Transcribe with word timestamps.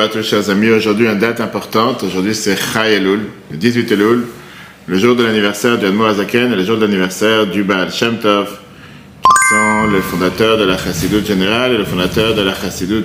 Bonjour 0.00 0.16
à 0.16 0.22
tous 0.22 0.26
chers 0.26 0.48
amis, 0.48 0.70
aujourd'hui 0.70 1.06
une 1.08 1.18
date 1.18 1.42
importante, 1.42 2.02
aujourd'hui 2.04 2.34
c'est 2.34 2.56
Chai 2.56 2.94
Elul, 2.94 3.20
le 3.50 3.56
18 3.58 3.92
Elul, 3.92 4.24
le 4.86 4.98
jour 4.98 5.14
de 5.14 5.22
l'anniversaire 5.22 5.76
du 5.76 5.84
Admo 5.84 6.06
Azaken 6.06 6.54
et 6.54 6.56
le 6.56 6.64
jour 6.64 6.78
de 6.78 6.86
l'anniversaire 6.86 7.46
du 7.46 7.64
Baal 7.64 7.92
Shem 7.92 8.16
Tov, 8.16 8.46
qui 8.46 9.48
sont 9.50 9.92
le 9.92 10.00
fondateur 10.00 10.56
de 10.56 10.64
la 10.64 10.78
Chassidut 10.78 11.22
générale 11.22 11.72
et 11.72 11.76
le 11.76 11.84
fondateur 11.84 12.34
de 12.34 12.40
la 12.40 12.54
Chassidut 12.54 13.04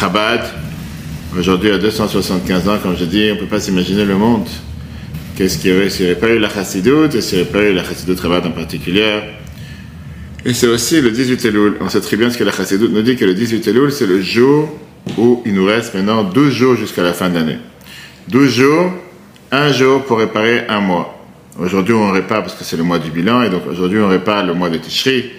Chabad. 0.00 0.40
Aujourd'hui 1.38 1.70
à 1.70 1.78
275 1.78 2.68
ans, 2.68 2.78
comme 2.82 2.96
je 2.98 3.04
dis, 3.04 3.28
on 3.30 3.36
ne 3.36 3.40
peut 3.40 3.46
pas 3.46 3.60
s'imaginer 3.60 4.04
le 4.04 4.16
monde. 4.16 4.48
Qu'est-ce 5.36 5.58
qu'il 5.58 5.70
y 5.70 5.76
aurait 5.76 5.88
s'il 5.88 6.06
n'y 6.06 6.10
avait 6.10 6.20
pas 6.20 6.30
eu 6.30 6.40
la 6.40 6.50
Chassidut 6.50 7.14
et 7.14 7.20
s'il 7.20 7.38
n'y 7.38 7.44
avait 7.44 7.52
pas 7.52 7.62
eu 7.62 7.72
la 7.72 7.84
Chassidut 7.84 8.20
Chabad 8.20 8.44
en 8.44 8.50
particulier? 8.50 9.20
Et 10.44 10.52
c'est 10.52 10.66
aussi 10.66 11.00
le 11.00 11.12
18 11.12 11.44
Elul. 11.44 11.74
On 11.80 11.88
sait 11.88 12.00
très 12.00 12.16
bien 12.16 12.28
ce 12.28 12.36
que 12.36 12.42
la 12.42 12.50
Chassidut 12.50 12.88
nous 12.88 13.02
dit 13.02 13.14
que 13.14 13.24
le 13.24 13.34
18 13.34 13.68
Elul, 13.68 13.92
c'est 13.92 14.06
le 14.06 14.20
jour 14.20 14.68
où 15.16 15.42
il 15.46 15.54
nous 15.54 15.64
reste 15.64 15.94
maintenant 15.94 16.24
12 16.24 16.52
jours 16.52 16.76
jusqu'à 16.76 17.02
la 17.02 17.12
fin 17.12 17.28
de 17.28 17.34
l'année. 17.34 17.58
12 18.28 18.50
jours, 18.50 18.92
un 19.50 19.72
jour 19.72 20.04
pour 20.04 20.18
réparer 20.18 20.66
un 20.68 20.80
mois. 20.80 21.14
Aujourd'hui, 21.58 21.94
on 21.94 22.12
répare 22.12 22.42
parce 22.42 22.54
que 22.54 22.64
c'est 22.64 22.76
le 22.76 22.82
mois 22.82 22.98
du 22.98 23.10
bilan, 23.10 23.42
et 23.42 23.50
donc 23.50 23.62
aujourd'hui, 23.68 23.98
on 23.98 24.08
répare 24.08 24.44
le 24.44 24.54
mois 24.54 24.70
de 24.70 24.76
Tishri. 24.76 25.30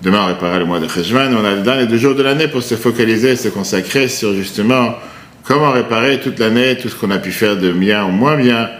Demain, 0.00 0.22
on 0.22 0.26
réparera 0.26 0.58
le 0.60 0.64
mois 0.64 0.78
de 0.78 0.86
Cheshvan. 0.86 1.34
On 1.34 1.44
a 1.44 1.56
le 1.56 1.62
dernier 1.62 1.86
deux 1.86 1.98
jours 1.98 2.14
de 2.14 2.22
l'année 2.22 2.46
pour 2.46 2.62
se 2.62 2.76
focaliser, 2.76 3.34
se 3.34 3.48
consacrer 3.48 4.06
sur 4.06 4.32
justement 4.32 4.94
comment 5.42 5.72
réparer 5.72 6.20
toute 6.20 6.38
l'année, 6.38 6.78
tout 6.80 6.88
ce 6.88 6.94
qu'on 6.94 7.10
a 7.10 7.18
pu 7.18 7.32
faire 7.32 7.56
de 7.56 7.72
bien 7.72 8.04
ou 8.04 8.10
moins 8.10 8.36
bien, 8.36 8.70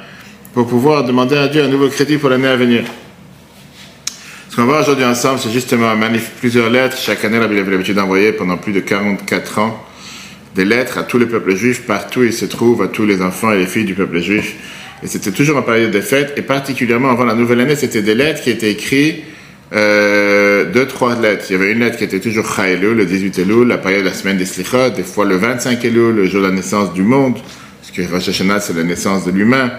pour 0.55 0.69
pouvoir 0.69 1.05
demander 1.05 1.36
à 1.36 1.48
Dieu 1.48 1.64
un 1.64 1.69
nouveau 1.69 1.89
crédit 1.89 2.19
pour 2.19 2.30
l'année 2.30 2.47
à 2.47 2.56
venir. 2.56 2.84
Ce 4.48 4.56
qu'on 4.56 4.62
va 4.62 4.69
voir 4.69 4.83
aujourd'hui 4.83 5.05
ensemble, 5.05 5.41
c'est 5.41 5.50
justement 5.50 5.92
plusieurs 6.39 6.70
lettres. 6.70 6.97
Chaque 6.97 7.25
année, 7.25 7.39
Bible 7.41 7.58
avait 7.58 7.70
l'habitude 7.73 7.97
d'envoyer 7.97 8.33
pendant 8.33 8.56
plus 8.56 8.73
de 8.73 8.80
44 8.80 9.58
ans 9.58 9.84
des 10.55 10.65
lettres 10.65 10.99
à 10.99 11.03
tous 11.03 11.19
les 11.19 11.27
peuples 11.27 11.55
juifs, 11.55 11.83
partout 11.83 12.21
où 12.21 12.25
ils 12.25 12.33
se 12.33 12.45
trouvent, 12.45 12.83
à 12.83 12.89
tous 12.89 13.07
les 13.07 13.23
enfants 13.23 13.53
et 13.53 13.59
les 13.59 13.67
filles 13.67 13.85
du 13.85 13.95
peuple 13.95 14.21
juif. 14.21 14.55
Et 15.03 15.07
c'était 15.07 15.31
toujours 15.31 15.57
en 15.57 15.63
période 15.63 15.91
de 15.91 16.01
fête, 16.01 16.35
et 16.37 16.43
particulièrement 16.43 17.11
avant 17.11 17.25
la 17.25 17.35
nouvelle 17.35 17.61
année, 17.61 17.77
c'était 17.77 18.03
des 18.03 18.15
lettres 18.15 18.43
qui 18.43 18.51
étaient 18.51 18.73
écrites, 18.73 19.23
euh, 19.73 20.65
deux, 20.73 20.87
trois 20.87 21.15
lettres. 21.15 21.45
Il 21.51 21.53
y 21.53 21.57
avait 21.57 21.73
une 21.73 21.81
lettre 21.81 21.99
qui 21.99 22.05
était 22.05 22.21
toujours 22.21 22.47
Chaelul, 22.51 22.97
le 22.97 23.05
18 23.05 23.39
Elul, 23.39 23.69
la 23.69 23.79
période 23.79 24.01
de 24.03 24.09
la 24.09 24.15
semaine 24.15 24.39
des 24.39 24.47
Slichot, 24.47 24.91
des 24.91 25.03
fois 25.03 25.25
le 25.25 25.37
25 25.37 25.85
Elul, 25.85 26.17
le 26.17 26.27
jour 26.27 26.43
de 26.43 26.49
la 26.49 26.53
naissance 26.53 26.93
du 26.95 27.03
monde, 27.03 27.35
parce 27.35 27.91
que 27.93 28.13
Rosh 28.13 28.29
Hashanah, 28.29 28.61
c'est 28.61 28.77
la 28.77 28.83
naissance 28.83 29.25
de 29.25 29.31
l'humain. 29.31 29.71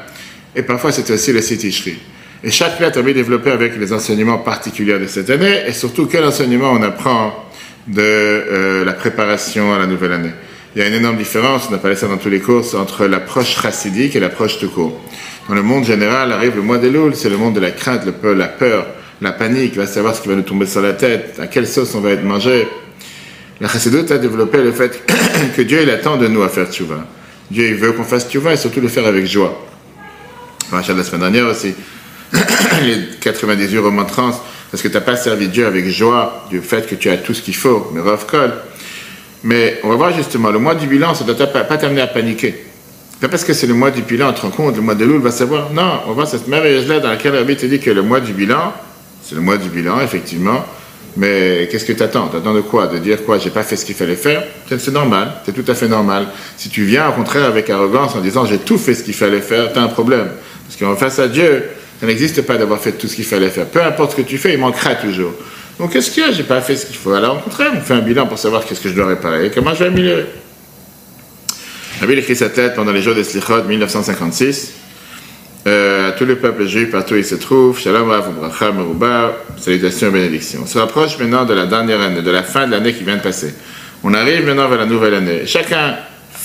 Et 0.56 0.62
parfois, 0.62 0.92
c'était 0.92 1.14
aussi 1.14 1.34
le 1.34 1.42
Sitishri. 1.42 1.98
Et 2.44 2.52
chaque 2.52 2.80
lettre 2.80 3.00
avait 3.00 3.14
développé 3.14 3.52
avec 3.52 3.78
les 3.78 3.92
enseignements 3.92 4.38
particuliers 4.38 5.00
de 5.00 5.08
cette 5.08 5.30
année, 5.30 5.64
et 5.68 5.74
surtout 5.74 6.06
quel 6.06 6.24
enseignement 6.24 6.72
on 6.72 6.82
apprend 6.82 7.50
de 7.88 8.02
euh, 8.02 8.86
la 8.86 8.94
préparation 8.94 9.74
à 9.74 9.80
la 9.80 9.88
nouvelle 9.88 10.14
année? 10.14 10.32
Il 10.80 10.84
y 10.84 10.86
a 10.86 10.88
une 10.88 10.96
énorme 10.96 11.18
différence, 11.18 11.68
on 11.70 11.74
a 11.74 11.78
parlé 11.78 11.98
ça 11.98 12.08
dans 12.08 12.16
tous 12.16 12.30
les 12.30 12.40
cours, 12.40 12.64
entre 12.76 13.06
l'approche 13.06 13.62
chassidique 13.62 14.16
et 14.16 14.22
l'approche 14.22 14.60
tout 14.60 14.70
court. 14.70 14.98
Dans 15.50 15.56
le 15.56 15.62
monde 15.62 15.84
général, 15.84 16.32
arrive 16.32 16.56
le 16.56 16.62
mois 16.62 16.78
d'Elul, 16.78 17.18
c'est 17.18 17.28
le 17.28 17.36
monde 17.36 17.54
de 17.54 17.60
la 17.60 17.72
crainte, 17.72 18.06
le 18.06 18.14
peur, 18.14 18.34
la 18.34 18.48
peur, 18.48 18.88
la 19.20 19.34
panique, 19.34 19.76
va 19.76 19.86
savoir 19.86 20.16
ce 20.16 20.22
qui 20.22 20.30
va 20.30 20.36
nous 20.36 20.42
tomber 20.42 20.66
sur 20.66 20.82
la 20.82 20.94
tête, 20.94 21.38
à 21.38 21.48
quelle 21.48 21.68
sauce 21.68 21.94
on 21.96 22.00
va 22.00 22.12
être 22.12 22.24
mangé. 22.24 22.66
La 23.60 23.68
chassidoute 23.68 24.10
a 24.12 24.20
développé 24.20 24.64
le 24.64 24.72
fait 24.72 25.06
que 25.58 25.62
Dieu 25.64 25.82
il 25.84 25.90
attend 25.90 26.16
de 26.16 26.30
nous 26.30 26.44
à 26.44 26.48
faire 26.48 26.72
tchouva. 26.72 27.06
Dieu 27.52 27.68
il 27.68 27.76
veut 27.76 27.92
qu'on 27.92 28.06
fasse 28.06 28.30
tchouva 28.30 28.54
et 28.54 28.58
surtout 28.58 28.80
le 28.80 28.88
faire 28.88 29.06
avec 29.06 29.26
joie. 29.26 29.62
Enfin, 30.72 30.94
la 30.94 31.04
semaine 31.04 31.30
dernière 31.30 31.48
aussi. 31.48 31.76
les 32.84 33.18
98 33.20 33.80
remontrances, 33.80 34.38
parce 34.72 34.82
que 34.82 34.88
tu 34.88 34.94
n'as 34.94 35.02
pas 35.02 35.18
servi 35.18 35.50
Dieu 35.50 35.66
avec 35.68 35.90
joie 35.90 36.46
du 36.50 36.62
fait 36.62 36.88
que 36.88 36.96
tu 36.96 37.10
as 37.10 37.18
tout 37.18 37.34
ce 37.34 37.42
qu'il 37.42 37.58
faut, 37.58 37.92
mais 37.94 38.00
call. 38.32 38.54
Mais 39.44 39.80
on 39.84 39.90
va 39.90 39.96
voir 39.96 40.14
justement, 40.14 40.50
le 40.52 40.60
mois 40.60 40.76
du 40.76 40.88
bilan, 40.88 41.14
ça 41.14 41.24
ne 41.24 41.34
doit 41.34 41.48
pas 41.48 41.78
t'amener 41.78 42.02
à 42.02 42.08
paniquer. 42.08 42.56
Pas 43.22 43.28
parce 43.28 43.44
que 43.44 43.54
c'est 43.54 43.68
le 43.68 43.74
mois 43.74 43.92
du 43.92 44.02
bilan, 44.02 44.30
on 44.30 44.34
te 44.34 44.42
rend 44.42 44.50
compte, 44.50 44.76
le 44.76 44.82
mois 44.82 44.96
de 44.96 45.04
Loul 45.04 45.22
va 45.22 45.32
savoir. 45.32 45.72
Non, 45.74 46.02
on 46.06 46.10
va 46.10 46.14
voir 46.14 46.28
cette 46.28 46.48
merveilleuse 46.48 46.88
lettre 46.88 47.04
dans 47.04 47.10
laquelle 47.10 47.36
Rabbi 47.36 47.56
te 47.56 47.66
dit 47.66 47.80
que 47.80 47.92
le 47.92 48.02
mois 48.02 48.22
du 48.22 48.34
bilan, 48.34 48.74
c'est 49.24 49.36
le 49.36 49.42
mois 49.42 49.58
du 49.58 49.70
bilan, 49.70 50.00
effectivement. 50.02 50.66
Mais 51.18 51.68
qu'est-ce 51.70 51.86
que 51.86 51.92
tu 51.92 52.02
attends 52.04 52.30
Tu 52.30 52.38
attends 52.38 52.54
de 52.54 52.62
quoi? 52.62 52.88
De 52.88 52.98
dire 52.98 53.26
quoi? 53.26 53.38
J'ai 53.38 53.50
pas 53.50 53.64
fait 53.64 53.76
ce 53.76 53.84
qu'il 53.84 53.96
fallait 53.96 54.16
faire? 54.16 54.44
C'est 54.70 54.94
normal, 54.94 55.34
c'est 55.46 55.54
tout 55.54 55.70
à 55.70 55.74
fait 55.74 55.88
normal. 55.88 56.28
Si 56.56 56.70
tu 56.70 56.84
viens 56.84 57.10
au 57.10 57.12
contraire 57.14 57.46
avec 57.46 57.70
arrogance 57.70 58.16
en 58.16 58.22
disant 58.22 58.46
j'ai 58.46 58.60
tout 58.60 58.78
fait 58.78 58.94
ce 58.94 59.04
qu'il 59.04 59.14
fallait 59.14 59.42
faire, 59.42 59.74
tu 59.74 59.80
as 59.80 59.82
un 59.82 59.88
problème. 59.88 60.30
Parce 60.66 60.80
qu'en 60.80 60.96
face 60.96 61.20
à 61.20 61.28
Dieu, 61.28 61.64
ça 62.00 62.06
n'existe 62.06 62.44
pas 62.44 62.58
d'avoir 62.58 62.80
fait 62.80 62.94
tout 62.94 63.08
ce 63.08 63.16
qu'il 63.16 63.26
fallait 63.26 63.50
faire. 63.50 63.66
Peu 63.66 63.84
importe 63.84 64.12
ce 64.12 64.18
que 64.18 64.22
tu 64.22 64.38
fais, 64.38 64.54
il 64.54 64.60
manquera 64.60 64.96
toujours. 64.96 65.34
Donc 65.80 65.94
qu'est-ce 65.94 66.12
qu'il 66.12 66.24
y 66.24 66.26
a? 66.26 66.32
J'ai 66.32 66.44
pas 66.44 66.62
fait 66.62 66.76
ce 66.76 66.86
qu'il 66.86 66.98
faut. 66.98 67.14
Alors 67.14 67.38
au 67.38 67.40
contraire, 67.40 67.72
on 67.76 67.80
fait 67.80 67.94
un 67.94 68.02
bilan 68.02 68.28
pour 68.28 68.38
savoir 68.38 68.66
qu'est-ce 68.66 68.82
que 68.82 68.90
je 68.90 68.96
dois 68.96 69.08
réparer 69.08 69.48
et 69.48 69.50
comment 69.50 69.74
je 69.74 69.80
vais 69.80 69.88
améliorer. 69.88 70.26
Rabbi 72.02 72.14
écrit 72.14 72.36
sa 72.36 72.50
tête 72.50 72.76
pendant 72.76 72.92
les 72.92 73.02
jours 73.02 73.16
des 73.16 73.24
Slichot 73.24 73.64
1956. 73.64 74.74
Euh, 75.68 76.10
à 76.10 76.12
tous 76.14 76.26
les 76.26 76.36
peuples 76.36 76.66
juifs, 76.66 76.92
partout 76.92 77.16
où 77.16 77.18
ils 77.18 77.26
se 77.26 77.36
trouvent, 77.36 77.78
Shalom 77.78 78.10
Rav 78.10 78.32
Bracha 78.34 79.34
salutations 79.58 80.08
et 80.08 80.12
bénédictions. 80.12 80.62
On 80.64 80.66
se 80.66 80.78
rapproche 80.78 81.18
maintenant 81.20 81.46
de 81.46 81.54
la 81.54 81.66
dernière 81.66 82.00
année, 82.00 82.22
de 82.22 82.32
la 82.32 82.44
fin 82.44 82.66
de 82.66 82.72
l'année 82.72 82.94
qui 82.94 83.04
vient 83.04 83.18
de 83.18 83.22
passer. 83.22 83.54
On 84.04 84.14
arrive 84.14 84.46
maintenant 84.46 84.70
vers 84.70 84.80
la 84.80 84.86
nouvelle 84.86 85.14
année. 85.14 85.46
Chacun, 85.46 85.98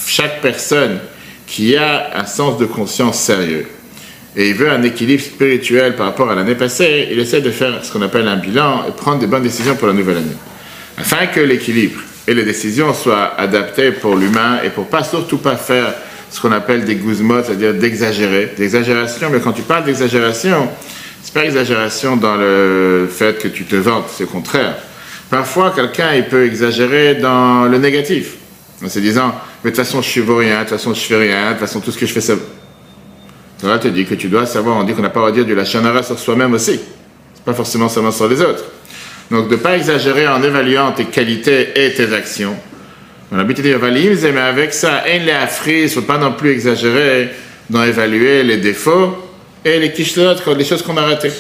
chaque 0.06 0.40
personne 0.40 0.98
qui 1.46 1.76
a 1.76 2.18
un 2.18 2.26
sens 2.26 2.58
de 2.58 2.66
conscience 2.66 3.20
sérieux, 3.20 3.66
et 4.36 4.48
il 4.48 4.54
veut 4.54 4.70
un 4.70 4.82
équilibre 4.82 5.22
spirituel 5.22 5.94
par 5.94 6.06
rapport 6.06 6.30
à 6.30 6.34
l'année 6.34 6.56
passée, 6.56 7.08
il 7.10 7.18
essaie 7.20 7.40
de 7.40 7.50
faire 7.50 7.84
ce 7.84 7.92
qu'on 7.92 8.02
appelle 8.02 8.26
un 8.26 8.36
bilan 8.36 8.84
et 8.88 8.92
prendre 8.92 9.20
des 9.20 9.26
bonnes 9.26 9.44
décisions 9.44 9.76
pour 9.76 9.86
la 9.86 9.94
nouvelle 9.94 10.16
année. 10.16 10.36
Afin 10.98 11.26
que 11.26 11.40
l'équilibre 11.40 12.00
et 12.26 12.34
les 12.34 12.44
décisions 12.44 12.92
soient 12.94 13.34
adaptées 13.38 13.92
pour 13.92 14.16
l'humain 14.16 14.58
et 14.64 14.70
pour 14.70 14.86
pas 14.86 15.04
surtout 15.04 15.38
pas 15.38 15.56
faire 15.56 15.94
ce 16.30 16.40
qu'on 16.40 16.50
appelle 16.50 16.84
des 16.84 16.96
guzmot, 16.96 17.44
c'est-à-dire 17.44 17.74
d'exagérer, 17.74 18.52
d'exagération. 18.56 19.28
Mais 19.30 19.38
quand 19.38 19.52
tu 19.52 19.62
parles 19.62 19.84
d'exagération, 19.84 20.68
c'est 21.22 21.32
pas 21.32 21.44
exagération 21.44 22.16
dans 22.16 22.34
le 22.34 23.08
fait 23.10 23.38
que 23.40 23.48
tu 23.48 23.64
te 23.64 23.76
vantes, 23.76 24.06
c'est 24.16 24.24
le 24.24 24.30
contraire. 24.30 24.74
Parfois, 25.30 25.72
quelqu'un 25.74 26.14
il 26.14 26.24
peut 26.24 26.44
exagérer 26.44 27.14
dans 27.14 27.66
le 27.66 27.78
négatif, 27.78 28.34
en 28.84 28.88
se 28.88 28.98
disant, 28.98 29.32
mais 29.62 29.70
de 29.70 29.76
toute 29.76 29.84
façon 29.84 30.02
je 30.02 30.20
ne 30.20 30.24
vaux 30.24 30.36
rien, 30.36 30.56
de 30.56 30.60
toute 30.60 30.70
façon 30.70 30.92
je 30.92 31.00
fais 31.00 31.16
rien, 31.16 31.46
de 31.46 31.50
toute 31.50 31.60
façon 31.60 31.80
tout 31.80 31.92
ce 31.92 31.98
que 31.98 32.06
je 32.06 32.12
fais 32.12 32.20
ça 32.20 32.34
Torah 33.64 33.78
te 33.78 33.88
dit 33.88 34.04
que 34.04 34.14
tu 34.14 34.28
dois 34.28 34.44
savoir, 34.44 34.76
on 34.76 34.84
dit 34.84 34.92
qu'on 34.92 35.00
n'a 35.00 35.08
pas 35.08 35.26
à 35.26 35.32
dire 35.32 35.46
du 35.46 35.54
lachanara 35.54 36.02
sur 36.02 36.18
soi-même 36.18 36.52
aussi. 36.52 36.78
C'est 37.34 37.44
pas 37.46 37.54
forcément 37.54 37.88
seulement 37.88 38.10
sur 38.10 38.28
les 38.28 38.42
autres. 38.42 38.62
Donc 39.30 39.48
de 39.48 39.54
ne 39.54 39.58
pas 39.58 39.74
exagérer 39.74 40.28
en 40.28 40.42
évaluant 40.42 40.92
tes 40.92 41.06
qualités 41.06 41.70
et 41.74 41.94
tes 41.94 42.12
actions. 42.12 42.54
On 43.32 43.38
a 43.38 43.44
de 43.44 43.52
dire, 43.54 43.78
mais 43.80 44.40
avec 44.40 44.74
ça, 44.74 45.04
il 45.08 45.24
ne 45.24 45.88
faut 45.88 46.02
pas 46.02 46.18
non 46.18 46.32
plus 46.32 46.50
exagérer 46.50 47.30
dans 47.70 47.82
évaluer 47.82 48.42
les 48.42 48.58
défauts 48.58 49.16
et 49.64 49.78
les 49.78 49.92
kishlot, 49.92 50.34
les 50.54 50.64
choses 50.66 50.82
qu'on 50.82 50.98
a 50.98 51.02
ratées. 51.02 51.32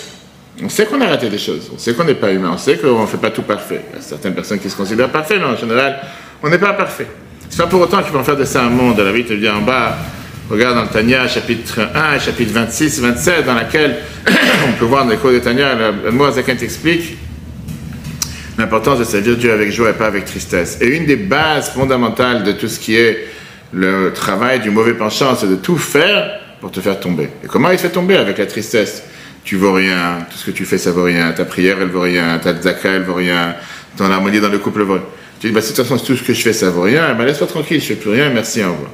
On 0.62 0.70
sait 0.70 0.86
qu'on 0.86 1.02
a 1.02 1.08
raté 1.08 1.28
des 1.28 1.36
choses, 1.36 1.70
on 1.74 1.78
sait 1.78 1.92
qu'on 1.92 2.04
n'est 2.04 2.14
pas 2.14 2.32
humain, 2.32 2.52
on 2.54 2.58
sait 2.58 2.78
qu'on 2.78 3.02
ne 3.02 3.06
fait 3.06 3.18
pas 3.18 3.32
tout 3.32 3.42
parfait. 3.42 3.82
Il 3.92 3.96
y 3.96 3.98
a 3.98 4.02
certaines 4.02 4.34
personnes 4.34 4.60
qui 4.60 4.70
se 4.70 4.76
considèrent 4.76 5.10
parfaits, 5.10 5.38
mais 5.40 5.46
en 5.46 5.56
général, 5.56 6.00
on 6.42 6.48
n'est 6.48 6.58
pas 6.58 6.72
parfait. 6.72 7.06
C'est 7.50 7.60
pas 7.60 7.66
pour 7.66 7.82
autant 7.82 8.02
qu'ils 8.02 8.14
vont 8.14 8.24
faire 8.24 8.38
de 8.38 8.46
ça 8.46 8.62
un 8.62 8.70
monde. 8.70 8.98
La 8.98 9.12
vie 9.12 9.24
te 9.24 9.34
dit 9.34 9.50
en 9.50 9.60
bas, 9.60 9.98
Regarde 10.50 10.76
dans 10.76 10.82
le 10.82 10.88
Tanya, 10.88 11.26
chapitre 11.26 11.88
1, 11.94 12.18
chapitre 12.18 12.52
26, 12.52 13.00
27, 13.00 13.46
dans 13.46 13.54
laquelle 13.54 13.96
on 14.68 14.72
peut 14.78 14.84
voir 14.84 15.04
dans 15.04 15.10
les 15.10 15.16
cours 15.16 15.32
de 15.32 15.38
Tanya, 15.38 15.74
le, 16.04 16.10
mot 16.12 16.24
Azaken 16.24 16.58
explique 16.60 17.16
l'importance 18.58 18.98
de 18.98 19.04
servir 19.04 19.38
Dieu 19.38 19.50
avec 19.50 19.72
joie 19.72 19.90
et 19.90 19.94
pas 19.94 20.06
avec 20.06 20.26
tristesse. 20.26 20.78
Et 20.82 20.88
une 20.88 21.06
des 21.06 21.16
bases 21.16 21.70
fondamentales 21.70 22.44
de 22.44 22.52
tout 22.52 22.68
ce 22.68 22.78
qui 22.78 22.94
est 22.94 23.26
le 23.72 24.12
travail 24.12 24.60
du 24.60 24.70
mauvais 24.70 24.92
penchant, 24.92 25.34
c'est 25.34 25.48
de 25.48 25.56
tout 25.56 25.78
faire 25.78 26.38
pour 26.60 26.70
te 26.70 26.80
faire 26.80 27.00
tomber. 27.00 27.30
Et 27.42 27.46
comment 27.46 27.70
il 27.70 27.76
te 27.76 27.82
fait 27.82 27.88
tomber 27.88 28.16
avec 28.16 28.36
la 28.36 28.44
tristesse? 28.44 29.02
Tu 29.44 29.56
vaux 29.56 29.72
rien, 29.72 30.26
tout 30.30 30.36
ce 30.36 30.44
que 30.44 30.50
tu 30.50 30.66
fais, 30.66 30.76
ça 30.76 30.92
vaut 30.92 31.04
rien, 31.04 31.32
ta 31.32 31.46
prière, 31.46 31.78
elle 31.80 31.88
vaut 31.88 32.02
rien, 32.02 32.38
ta 32.38 32.52
tzaka, 32.52 32.90
elle 32.90 33.02
vaut 33.04 33.14
rien, 33.14 33.56
ton 33.96 34.10
harmonie 34.10 34.40
dans 34.40 34.50
le 34.50 34.58
couple 34.58 34.82
vaut 34.82 34.94
rien. 34.94 35.04
Tu 35.40 35.46
dis, 35.46 35.52
bah, 35.54 35.62
de 35.62 35.66
toute 35.66 35.76
façon, 35.76 35.96
tout 35.96 36.16
ce 36.16 36.22
que 36.22 36.34
je 36.34 36.42
fais, 36.42 36.52
ça 36.52 36.68
vaut 36.68 36.82
rien, 36.82 37.14
bah, 37.14 37.24
laisse-moi 37.24 37.48
tranquille, 37.48 37.80
je 37.80 37.86
fais 37.86 37.94
plus 37.94 38.10
rien, 38.10 38.28
merci, 38.28 38.62
au 38.62 38.72
revoir. 38.72 38.90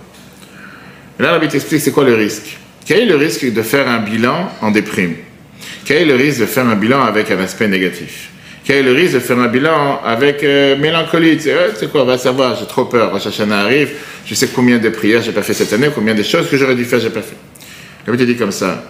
Et 1.20 1.22
là, 1.22 1.32
Rabbi 1.32 1.48
t'explique 1.48 1.82
c'est 1.82 1.90
quoi 1.90 2.04
le 2.04 2.14
risque. 2.14 2.56
Quel 2.86 3.00
est 3.00 3.04
le 3.04 3.16
risque 3.16 3.52
de 3.52 3.60
faire 3.60 3.86
un 3.86 3.98
bilan 3.98 4.50
en 4.62 4.70
déprime? 4.70 5.16
Quel 5.84 5.98
est 5.98 6.04
le 6.06 6.14
risque 6.14 6.40
de 6.40 6.46
faire 6.46 6.66
un 6.66 6.76
bilan 6.76 7.02
avec 7.02 7.30
un 7.30 7.38
aspect 7.40 7.68
négatif? 7.68 8.30
Quel 8.64 8.76
est 8.78 8.82
le 8.90 8.92
risque 8.92 9.12
de 9.12 9.18
faire 9.18 9.38
un 9.38 9.48
bilan 9.48 10.00
avec 10.02 10.42
euh, 10.42 10.78
mélancolie? 10.78 11.36
Tu 11.36 11.50
sais, 11.76 11.88
quoi, 11.92 12.04
on 12.04 12.06
va 12.06 12.16
savoir, 12.16 12.56
j'ai 12.58 12.64
trop 12.64 12.86
peur, 12.86 13.12
Rosh 13.12 13.26
Hashanah 13.26 13.60
arrive, 13.60 13.90
je 14.24 14.34
sais 14.34 14.48
combien 14.54 14.78
de 14.78 14.88
prières 14.88 15.20
j'ai 15.20 15.32
pas 15.32 15.42
fait 15.42 15.52
cette 15.52 15.70
année, 15.74 15.88
combien 15.94 16.14
de 16.14 16.22
choses 16.22 16.48
que 16.48 16.56
j'aurais 16.56 16.74
dû 16.74 16.86
faire, 16.86 17.00
j'ai 17.00 17.10
pas 17.10 17.20
fait. 17.20 17.36
Rabbi 18.06 18.16
te 18.16 18.22
dit 18.22 18.36
comme 18.36 18.50
ça. 18.50 18.82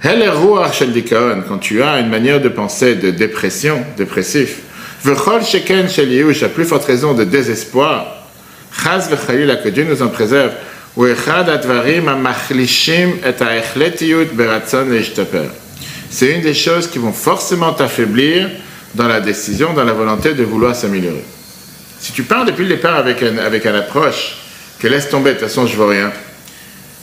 Quand 0.00 1.58
tu 1.58 1.82
as 1.82 1.98
une 1.98 2.08
manière 2.08 2.40
de 2.40 2.50
penser 2.50 2.94
de 2.94 3.10
dépression, 3.10 3.82
dépressif, 3.96 4.58
à 5.04 6.48
plus 6.54 6.64
forte 6.66 6.84
raison 6.84 7.14
de 7.14 7.24
désespoir, 7.24 8.28
que 8.70 9.68
Dieu 9.70 9.86
nous 9.90 10.02
en 10.02 10.08
préserve, 10.08 10.52
c'est 16.10 16.30
une 16.30 16.42
des 16.42 16.54
choses 16.54 16.86
qui 16.86 16.98
vont 16.98 17.12
forcément 17.12 17.72
t'affaiblir 17.72 18.48
dans 18.94 19.08
la 19.08 19.20
décision, 19.20 19.72
dans 19.72 19.82
la 19.82 19.92
volonté 19.92 20.34
de 20.34 20.44
vouloir 20.44 20.76
s'améliorer. 20.76 21.24
Si 21.98 22.12
tu 22.12 22.22
pars 22.22 22.44
depuis 22.44 22.62
le 22.62 22.68
départ 22.68 22.94
avec, 22.94 23.20
un, 23.24 23.38
avec 23.38 23.66
une 23.66 23.74
approche 23.74 24.36
que 24.78 24.86
laisse 24.86 25.08
tomber, 25.08 25.30
de 25.30 25.38
toute 25.38 25.48
façon, 25.48 25.66
je 25.66 25.74
vois 25.74 25.90
rien. 25.90 26.12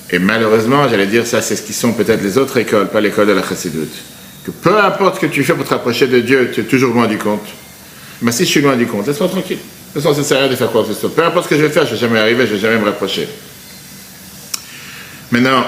Et 0.09 0.19
malheureusement, 0.19 0.88
j'allais 0.88 1.07
dire 1.07 1.27
ça, 1.27 1.41
c'est 1.41 1.57
ce 1.57 1.61
qui 1.63 1.73
sont 1.73 1.91
peut-être 1.91 2.23
les 2.23 2.38
autres 2.38 2.57
écoles, 2.57 2.88
pas 2.88 3.01
l'école 3.01 3.27
de 3.27 3.33
la 3.33 3.43
chassidoute. 3.43 3.93
Que 4.45 4.51
peu 4.51 4.79
importe 4.79 5.15
ce 5.15 5.21
que 5.21 5.25
tu 5.25 5.43
fais 5.43 5.53
pour 5.53 5.65
te 5.65 5.71
rapprocher 5.71 6.07
de 6.07 6.21
Dieu, 6.21 6.51
tu 6.53 6.61
es 6.61 6.63
toujours 6.63 6.93
loin 6.93 7.07
du 7.07 7.17
compte. 7.17 7.45
Mais 8.21 8.31
si 8.31 8.45
je 8.45 8.49
suis 8.49 8.61
loin 8.61 8.77
du 8.77 8.85
compte, 8.85 9.05
laisse-moi 9.05 9.27
tranquille. 9.27 9.57
De 9.57 9.99
toute 9.99 10.01
façon, 10.01 10.15
ça 10.15 10.23
sert 10.23 10.38
à 10.38 10.41
rien 10.43 10.49
de 10.49 10.55
faire 10.55 10.71
quoi 10.71 10.83
que 10.83 10.93
ce 10.93 10.99
soit. 10.99 11.13
Peu 11.13 11.25
importe 11.25 11.45
ce 11.45 11.49
que 11.49 11.57
je 11.57 11.63
vais 11.63 11.69
faire, 11.69 11.85
je 11.85 11.91
ne 11.91 11.95
vais 11.95 12.07
jamais 12.07 12.19
arriver, 12.19 12.45
je 12.47 12.51
ne 12.51 12.55
vais 12.55 12.61
jamais 12.61 12.79
me 12.79 12.85
rapprocher. 12.85 13.27
Maintenant, 15.31 15.66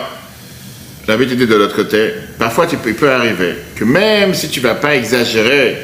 l'habitude 1.08 1.48
de 1.48 1.56
l'autre 1.56 1.76
côté, 1.76 2.14
parfois 2.38 2.68
tu 2.68 2.76
il 2.86 2.94
peut 2.96 3.12
arriver 3.12 3.56
que 3.76 3.86
même 3.86 4.34
si 4.34 4.50
tu 4.50 4.60
ne 4.60 4.68
vas 4.68 4.76
pas 4.76 4.96
exagérer 4.96 5.78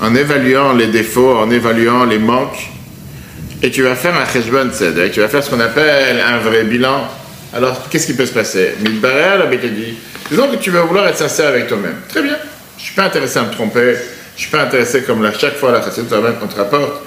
en 0.00 0.14
évaluant 0.14 0.72
les 0.72 0.86
défauts, 0.86 1.36
en 1.36 1.50
évaluant 1.50 2.04
les 2.04 2.18
manques, 2.18 2.70
et 3.62 3.70
tu 3.70 3.82
vas 3.82 3.94
faire 3.94 4.14
un 4.16 4.26
cheshbon 4.26 4.70
tzedek, 4.70 5.12
tu 5.12 5.20
vas 5.20 5.28
faire 5.28 5.44
ce 5.44 5.50
qu'on 5.50 5.60
appelle 5.60 6.18
un 6.26 6.38
vrai 6.38 6.64
bilan, 6.64 7.08
alors 7.54 7.88
qu'est-ce 7.90 8.06
qui 8.06 8.14
peut 8.14 8.26
se 8.26 8.32
passer? 8.32 8.74
Midbarer, 8.80 9.38
la 9.38 9.46
dit, 9.46 9.94
disons 10.30 10.48
que 10.48 10.56
tu 10.56 10.70
vas 10.70 10.82
vouloir 10.82 11.06
être 11.06 11.18
sincère 11.18 11.48
avec 11.48 11.66
toi-même. 11.66 11.96
Très 12.08 12.22
bien, 12.22 12.36
je 12.76 12.82
ne 12.82 12.86
suis 12.86 12.94
pas 12.94 13.04
intéressé 13.04 13.38
à 13.38 13.42
me 13.42 13.50
tromper, 13.50 13.94
je 13.94 14.36
ne 14.36 14.40
suis 14.40 14.50
pas 14.50 14.62
intéressé 14.62 15.02
comme 15.02 15.22
là, 15.22 15.32
chaque 15.38 15.56
fois 15.56 15.72
la 15.72 15.80
toi-même 15.80 16.36
qu'on 16.36 16.46
te 16.46 16.56
rapporte. 16.56 17.02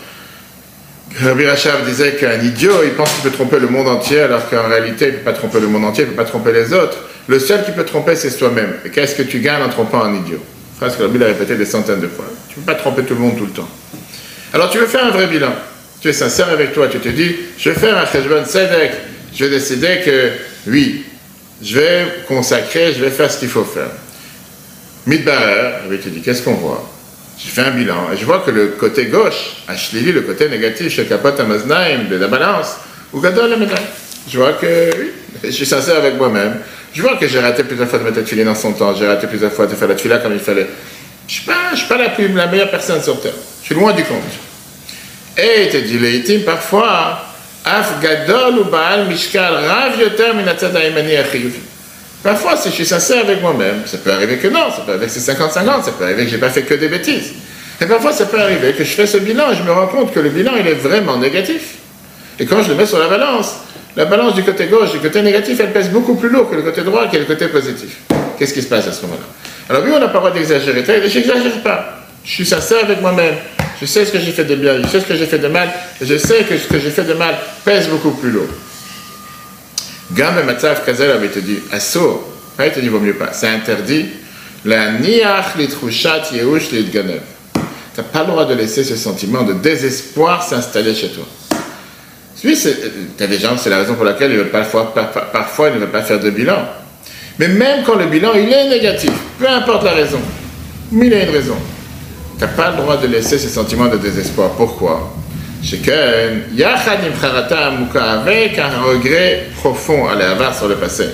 Rabbi 1.17 1.45
Rachab 1.45 1.85
disait 1.85 2.15
qu'un 2.15 2.39
idiot, 2.39 2.83
il 2.83 2.91
pense 2.91 3.11
qu'il 3.13 3.23
peut 3.23 3.35
tromper 3.35 3.59
le 3.59 3.67
monde 3.67 3.87
entier, 3.87 4.21
alors 4.21 4.49
qu'en 4.49 4.67
réalité, 4.67 5.05
il 5.05 5.11
ne 5.11 5.17
peut 5.17 5.23
pas 5.23 5.33
tromper 5.33 5.59
le 5.59 5.67
monde 5.67 5.85
entier, 5.85 6.03
il 6.03 6.07
ne 6.07 6.11
peut 6.11 6.23
pas 6.23 6.29
tromper 6.29 6.51
les 6.53 6.71
autres. 6.73 6.97
Le 7.27 7.39
seul 7.39 7.65
qui 7.65 7.71
peut 7.71 7.83
tromper, 7.83 8.15
c'est 8.15 8.29
soi-même. 8.29 8.75
Et 8.85 8.89
qu'est-ce 8.89 9.15
que 9.15 9.23
tu 9.23 9.39
gagnes 9.39 9.63
en 9.63 9.69
trompant 9.69 10.03
un 10.03 10.15
idiot? 10.15 10.39
Phrase 10.77 10.95
que 10.95 11.03
Rabbi 11.03 11.17
l'a 11.17 11.27
répété 11.27 11.55
des 11.55 11.65
centaines 11.65 11.99
de 11.99 12.07
fois. 12.07 12.25
Tu 12.47 12.59
ne 12.59 12.63
peux 12.63 12.71
pas 12.71 12.77
tromper 12.77 13.03
tout 13.03 13.15
le 13.15 13.19
monde 13.19 13.37
tout 13.37 13.45
le 13.45 13.51
temps. 13.51 13.67
Alors 14.53 14.69
tu 14.69 14.77
veux 14.77 14.87
faire 14.87 15.05
un 15.05 15.11
vrai 15.11 15.27
bilan. 15.27 15.53
Tu 16.01 16.07
es 16.07 16.13
sincère 16.13 16.49
avec 16.49 16.73
toi, 16.73 16.87
tu 16.87 16.99
te 16.99 17.09
dis, 17.09 17.35
je 17.57 17.69
vais 17.69 17.75
faire 17.75 17.97
un 17.97 18.05
cheshbon 18.05 18.45
sedek, 18.45 18.91
je 19.35 19.43
vais 19.43 19.51
décider 19.51 19.99
que, 20.05 20.31
oui, 20.67 21.03
je 21.61 21.77
vais 21.77 22.05
consacrer, 22.27 22.93
je 22.93 23.03
vais 23.03 23.09
faire 23.09 23.29
ce 23.29 23.37
qu'il 23.37 23.49
faut 23.49 23.65
faire. 23.65 23.89
Midbarer, 25.05 25.73
il 25.91 25.97
te 25.99 26.07
dit, 26.07 26.21
qu'est-ce 26.21 26.41
qu'on 26.41 26.53
voit? 26.53 26.89
J'ai 27.41 27.49
fait 27.49 27.61
un 27.61 27.71
bilan 27.71 28.11
et 28.13 28.17
je 28.17 28.25
vois 28.25 28.39
que 28.39 28.51
le 28.51 28.67
côté 28.67 29.05
gauche, 29.05 29.63
Ashlili, 29.67 30.11
le 30.11 30.21
côté 30.21 30.49
négatif, 30.49 30.93
chez 30.93 31.05
Kapot 31.05 31.31
de 31.31 32.15
la 32.15 32.27
balance, 32.27 32.77
ou 33.13 33.21
Gadol 33.21 33.55
Je 34.29 34.37
vois 34.37 34.53
que 34.53 34.89
oui, 34.99 35.11
je 35.43 35.49
suis 35.51 35.65
sincère 35.65 35.97
avec 35.97 36.15
moi-même. 36.17 36.57
Je 36.93 37.01
vois 37.01 37.15
que 37.15 37.27
j'ai 37.27 37.39
raté 37.39 37.63
plusieurs 37.63 37.87
fois 37.87 37.99
de 37.99 38.03
mettre 38.03 38.17
la 38.17 38.23
tuile 38.23 38.43
dans 38.43 38.55
son 38.55 38.73
temps, 38.73 38.93
j'ai 38.93 39.07
raté 39.07 39.27
plusieurs 39.27 39.53
fois 39.53 39.67
de 39.67 39.75
faire 39.75 39.87
la 39.87 39.95
tuile 39.95 40.19
comme 40.21 40.33
il 40.33 40.39
fallait. 40.39 40.67
Je 41.27 41.41
ne 41.71 41.75
suis 41.77 41.87
pas, 41.87 41.97
la, 41.97 42.09
plus, 42.09 42.27
la 42.29 42.47
meilleure 42.47 42.71
personne 42.71 43.01
sur 43.01 43.21
terre. 43.21 43.33
Je 43.61 43.67
suis 43.67 43.75
loin 43.75 43.93
du 43.93 44.03
compte. 44.03 44.17
Et 45.37 45.65
il 45.65 45.69
te 45.69 45.77
dit, 45.77 45.99
les 45.99 46.39
parfois, 46.39 47.21
Af 47.63 48.01
Gadol 48.01 48.59
ou 48.59 48.63
Baal 48.65 49.07
Mishkal 49.07 49.53
Rav 49.53 49.99
Yoter 49.99 50.33
Minatzad 50.35 50.75
Aimani 50.75 51.15
Parfois, 52.23 52.57
si 52.57 52.69
je 52.69 52.73
suis 52.75 52.85
sincère 52.85 53.21
avec 53.23 53.41
moi-même, 53.41 53.83
ça 53.85 53.97
peut 53.97 54.11
arriver 54.11 54.37
que 54.37 54.47
non, 54.47 54.71
ça 54.75 54.81
peut 54.85 54.91
arriver 54.91 55.07
que 55.07 55.11
c'est 55.11 55.31
50-50, 55.31 55.85
ça 55.85 55.91
peut 55.97 56.03
arriver 56.03 56.25
que 56.25 56.29
je 56.29 56.35
n'ai 56.35 56.41
pas 56.41 56.49
fait 56.49 56.63
que 56.63 56.73
des 56.73 56.89
bêtises. 56.89 57.31
Et 57.81 57.85
parfois, 57.85 58.11
ça 58.11 58.25
peut 58.25 58.39
arriver 58.39 58.73
que 58.73 58.83
je 58.83 58.91
fais 58.91 59.07
ce 59.07 59.17
bilan 59.17 59.51
et 59.51 59.55
je 59.55 59.63
me 59.63 59.71
rends 59.71 59.87
compte 59.87 60.13
que 60.13 60.19
le 60.19 60.29
bilan, 60.29 60.51
il 60.59 60.67
est 60.67 60.73
vraiment 60.73 61.17
négatif. 61.17 61.75
Et 62.37 62.45
quand 62.45 62.61
je 62.61 62.69
le 62.69 62.75
mets 62.75 62.85
sur 62.85 62.99
la 62.99 63.07
balance, 63.07 63.55
la 63.95 64.05
balance 64.05 64.35
du 64.35 64.43
côté 64.43 64.65
gauche, 64.67 64.91
du 64.91 64.99
côté 64.99 65.21
négatif, 65.21 65.59
elle 65.61 65.71
pèse 65.71 65.89
beaucoup 65.89 66.15
plus 66.15 66.29
lourd 66.29 66.49
que 66.49 66.55
le 66.55 66.61
côté 66.61 66.81
droit, 66.81 67.07
qui 67.07 67.15
est 67.15 67.19
le 67.19 67.25
côté 67.25 67.47
positif. 67.47 67.97
Qu'est-ce 68.37 68.53
qui 68.53 68.61
se 68.61 68.67
passe 68.67 68.87
à 68.87 68.91
ce 68.91 69.01
moment-là? 69.03 69.25
Alors 69.69 69.83
oui, 69.85 69.91
on 69.95 69.99
n'a 69.99 70.07
pas 70.07 70.15
le 70.15 70.19
droit 70.19 70.31
d'exagérer, 70.31 70.83
je 70.85 71.19
n'exagère 71.19 71.61
pas. 71.63 72.05
Je 72.25 72.31
suis 72.31 72.45
sincère 72.45 72.83
avec 72.83 73.01
moi-même. 73.01 73.35
Je 73.79 73.85
sais 73.85 74.03
ce 74.03 74.11
que 74.11 74.19
j'ai 74.19 74.31
fait 74.31 74.43
de 74.43 74.55
bien, 74.55 74.81
je 74.81 74.87
sais 74.87 74.99
ce 74.99 75.05
que 75.05 75.15
j'ai 75.15 75.25
fait 75.25 75.39
de 75.39 75.47
mal, 75.47 75.69
et 76.01 76.05
je 76.05 76.17
sais 76.17 76.43
que 76.43 76.57
ce 76.57 76.67
que 76.67 76.79
j'ai 76.79 76.89
fait 76.89 77.05
de 77.05 77.13
mal 77.13 77.35
pèse 77.63 77.87
beaucoup 77.87 78.11
plus 78.11 78.29
lourd. 78.29 78.49
Asso, 81.71 81.97
il 82.59 82.71
te 82.71 82.79
dit, 82.79 82.87
vaut 82.87 82.99
mieux 82.99 83.13
pas. 83.13 83.31
C'est 83.31 83.47
interdit. 83.47 84.05
La 84.65 84.91
niach 84.91 85.55
litrouchat 85.57 86.31
yehush 86.33 86.71
litganev. 86.71 87.21
Tu 87.53 87.59
n'as 87.97 88.03
pas 88.03 88.21
le 88.21 88.27
droit 88.27 88.45
de 88.45 88.53
laisser 88.53 88.83
ce 88.83 88.95
sentiment 88.95 89.43
de 89.43 89.53
désespoir 89.53 90.43
s'installer 90.43 90.93
chez 90.93 91.09
toi. 91.09 91.25
Tu 92.39 92.53
as 93.19 93.27
des 93.27 93.39
gens, 93.39 93.57
c'est 93.57 93.69
la 93.69 93.79
raison 93.79 93.95
pour 93.95 94.05
laquelle 94.05 94.49
parfois, 94.49 94.93
parfois 94.93 95.69
ne 95.71 95.77
veulent 95.77 95.89
pas 95.89 96.01
faire 96.01 96.19
de 96.19 96.29
bilan. 96.29 96.67
Mais 97.37 97.47
même 97.47 97.83
quand 97.85 97.95
le 97.95 98.05
bilan 98.05 98.33
il 98.33 98.51
est 98.51 98.69
négatif, 98.69 99.11
peu 99.37 99.47
importe 99.47 99.83
la 99.83 99.91
raison, 99.91 100.19
mais 100.91 101.07
il 101.07 101.13
a 101.13 101.23
une 101.23 101.31
raison. 101.31 101.55
Tu 102.37 102.43
n'as 102.43 102.51
pas 102.51 102.71
le 102.71 102.77
droit 102.77 102.97
de 102.97 103.07
laisser 103.07 103.37
ce 103.37 103.49
sentiment 103.49 103.87
de 103.87 103.97
désespoir. 103.97 104.51
Pourquoi? 104.51 105.13
Sheken, 105.63 106.43
Yachad 106.55 106.99
avec 107.95 108.57
un 108.57 108.81
regret 108.81 109.47
profond 109.57 110.07
à 110.07 110.15
l'avoir 110.15 110.55
sur 110.55 110.67
le 110.67 110.75
passé. 110.75 111.09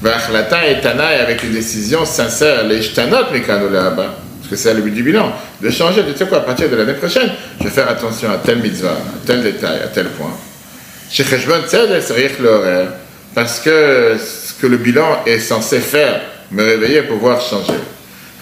Vachlata 0.00 0.68
et 0.68 0.80
Tanaï 0.80 1.18
avec 1.20 1.42
une 1.42 1.52
décision 1.52 2.04
sincère. 2.04 2.64
Parce 2.66 4.48
que 4.50 4.56
c'est 4.56 4.74
le 4.74 4.82
but 4.82 4.92
du 4.92 5.02
bilan, 5.02 5.32
de 5.60 5.70
changer, 5.70 6.02
de 6.02 6.12
tu 6.12 6.18
sais 6.18 6.26
quoi, 6.26 6.38
à 6.38 6.40
partir 6.40 6.68
de 6.68 6.76
l'année 6.76 6.94
prochaine, 6.94 7.30
je 7.58 7.64
vais 7.64 7.70
faire 7.70 7.88
attention 7.88 8.30
à 8.30 8.38
tel 8.38 8.58
mitzvah, 8.58 8.90
à 8.90 9.26
tel 9.26 9.42
détail, 9.42 9.80
à 9.84 9.88
tel 9.88 10.06
point. 10.06 10.32
Chez 11.10 11.24
Cheshbon 11.24 11.62
Tzedek, 11.68 12.02
c'est 12.02 12.40
l'horaire, 12.40 12.88
parce 13.34 13.60
que 13.60 14.16
ce 14.18 14.54
que 14.60 14.66
le 14.66 14.76
bilan 14.78 15.22
est 15.26 15.38
censé 15.40 15.78
faire, 15.78 16.20
me 16.50 16.64
réveiller 16.64 17.02
pour 17.02 17.18
pouvoir 17.18 17.40
changer. 17.40 17.78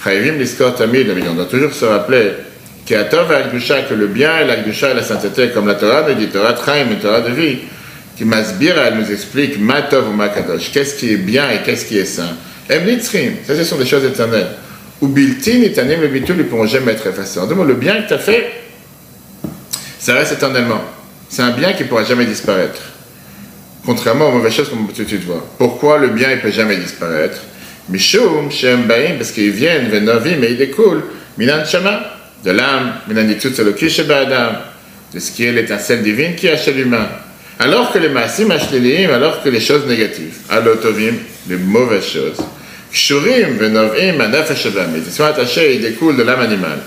Chayvim 0.04 0.42
on 1.30 1.34
doit 1.34 1.44
toujours 1.46 1.74
se 1.74 1.84
rappeler 1.84 2.32
qui 2.88 2.94
a 2.94 3.04
Tov 3.04 3.30
et 3.30 3.84
que 3.86 3.92
le 3.92 4.06
bien 4.06 4.38
et 4.38 4.46
l'Akdusha 4.46 4.92
et 4.92 4.94
la 4.94 5.02
sainteté, 5.02 5.50
comme 5.50 5.66
la 5.66 5.74
Torah 5.74 6.08
nous 6.08 6.14
dit, 6.14 6.28
Torah 6.28 6.54
Traim 6.54 6.86
et 6.90 6.96
Torah 6.96 7.20
de 7.20 7.34
vie, 7.34 7.58
qui 8.16 8.24
Masbira, 8.24 8.80
elle 8.80 8.94
nous 8.94 9.12
explique 9.12 9.60
Matov 9.60 10.08
ou 10.08 10.12
Makadosh, 10.12 10.72
qu'est-ce 10.72 10.94
qui 10.94 11.12
est 11.12 11.18
bien 11.18 11.50
et 11.50 11.58
qu'est-ce 11.58 11.84
qui 11.84 11.98
est 11.98 12.06
saint? 12.06 12.34
Emlitzrim, 12.70 13.34
ça 13.46 13.54
ce 13.54 13.64
sont 13.64 13.76
des 13.76 13.84
choses 13.84 14.06
éternelles. 14.06 14.52
Ou 15.02 15.08
Biltin, 15.08 15.58
Itanim, 15.64 16.00
le 16.00 16.08
Bitul, 16.08 16.36
ils 16.38 16.46
pourront 16.46 16.66
jamais 16.66 16.92
être 16.92 17.06
effacés. 17.06 17.38
En 17.38 17.46
deux 17.46 17.54
mots, 17.54 17.64
le 17.64 17.74
bien 17.74 18.00
que 18.00 18.08
tu 18.08 18.14
as 18.14 18.18
fait, 18.18 18.52
ça 19.98 20.14
reste 20.14 20.32
éternellement. 20.32 20.80
C'est 21.28 21.42
un 21.42 21.50
bien 21.50 21.74
qui 21.74 21.82
ne 21.82 21.88
pourra 21.88 22.04
jamais 22.04 22.24
disparaître. 22.24 22.80
Contrairement 23.84 24.28
aux 24.30 24.32
mauvaises 24.32 24.54
choses 24.54 24.70
comme 24.70 24.88
tu 24.94 25.16
vois. 25.18 25.46
Pourquoi 25.58 25.98
le 25.98 26.08
bien 26.08 26.30
ne 26.30 26.40
peut 26.40 26.50
jamais 26.50 26.78
disparaître? 26.78 27.38
Mishum, 27.90 28.50
Shem 28.50 28.84
Baim, 28.84 29.16
parce 29.18 29.30
qu'ils 29.30 29.50
viennent, 29.50 29.90
Venovim, 29.90 30.38
mais 30.40 30.52
ils 30.52 30.56
découlent. 30.56 31.04
Minan 31.36 31.66
Shama, 31.66 32.17
de 32.44 32.50
l'âme, 32.50 32.94
de 35.12 35.18
ce 35.18 35.30
qui 35.32 35.44
est 35.44 35.52
l'étincelle 35.52 36.02
divine 36.02 36.34
qui 36.34 36.46
est 36.46 36.56
chez 36.56 36.72
l'humain. 36.72 37.08
Alors 37.58 37.92
que 37.92 37.98
les 37.98 38.08
massim 38.08 38.50
alors 38.50 39.42
que 39.42 39.48
les 39.48 39.60
choses 39.60 39.86
négatives, 39.86 40.36
alotovim, 40.48 41.14
les 41.48 41.56
mauvaises 41.56 42.06
choses, 42.06 42.44
kshurim, 42.92 43.56
venovim, 43.58 44.20
anafesh 44.20 44.66
ils 44.66 45.12
sont 45.12 45.24
attachés 45.24 45.74
et 45.74 45.78
découlent 45.78 46.16
de 46.16 46.22
l'âme 46.22 46.40
animale. 46.40 46.78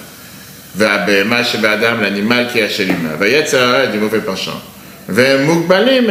Ve'abema 0.74 1.44
sheba'adam, 1.44 2.02
l'animal 2.02 2.48
qui 2.48 2.60
est 2.60 2.70
chez 2.70 2.86
l'humain. 2.86 3.18
Ve'yetzara, 3.20 3.88
du 3.88 3.98
mauvais 3.98 4.20
penchant. 4.20 4.62
Ve'mugbalim, 5.10 6.10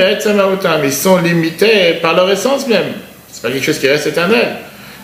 ils 0.84 0.92
sont 0.92 1.16
limités 1.16 1.94
par 2.02 2.14
leur 2.14 2.30
essence 2.30 2.66
même. 2.66 2.92
C'est 3.32 3.40
pas 3.40 3.50
quelque 3.50 3.64
chose 3.64 3.78
qui 3.78 3.88
reste 3.88 4.08
éternel. 4.08 4.56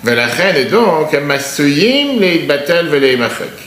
Ve'lachen, 0.04 0.56
et 0.56 0.66
donc, 0.66 1.14
masuyim, 1.22 2.20
les 2.20 2.40
batel, 2.40 2.88
ve'leimachek 2.88 3.66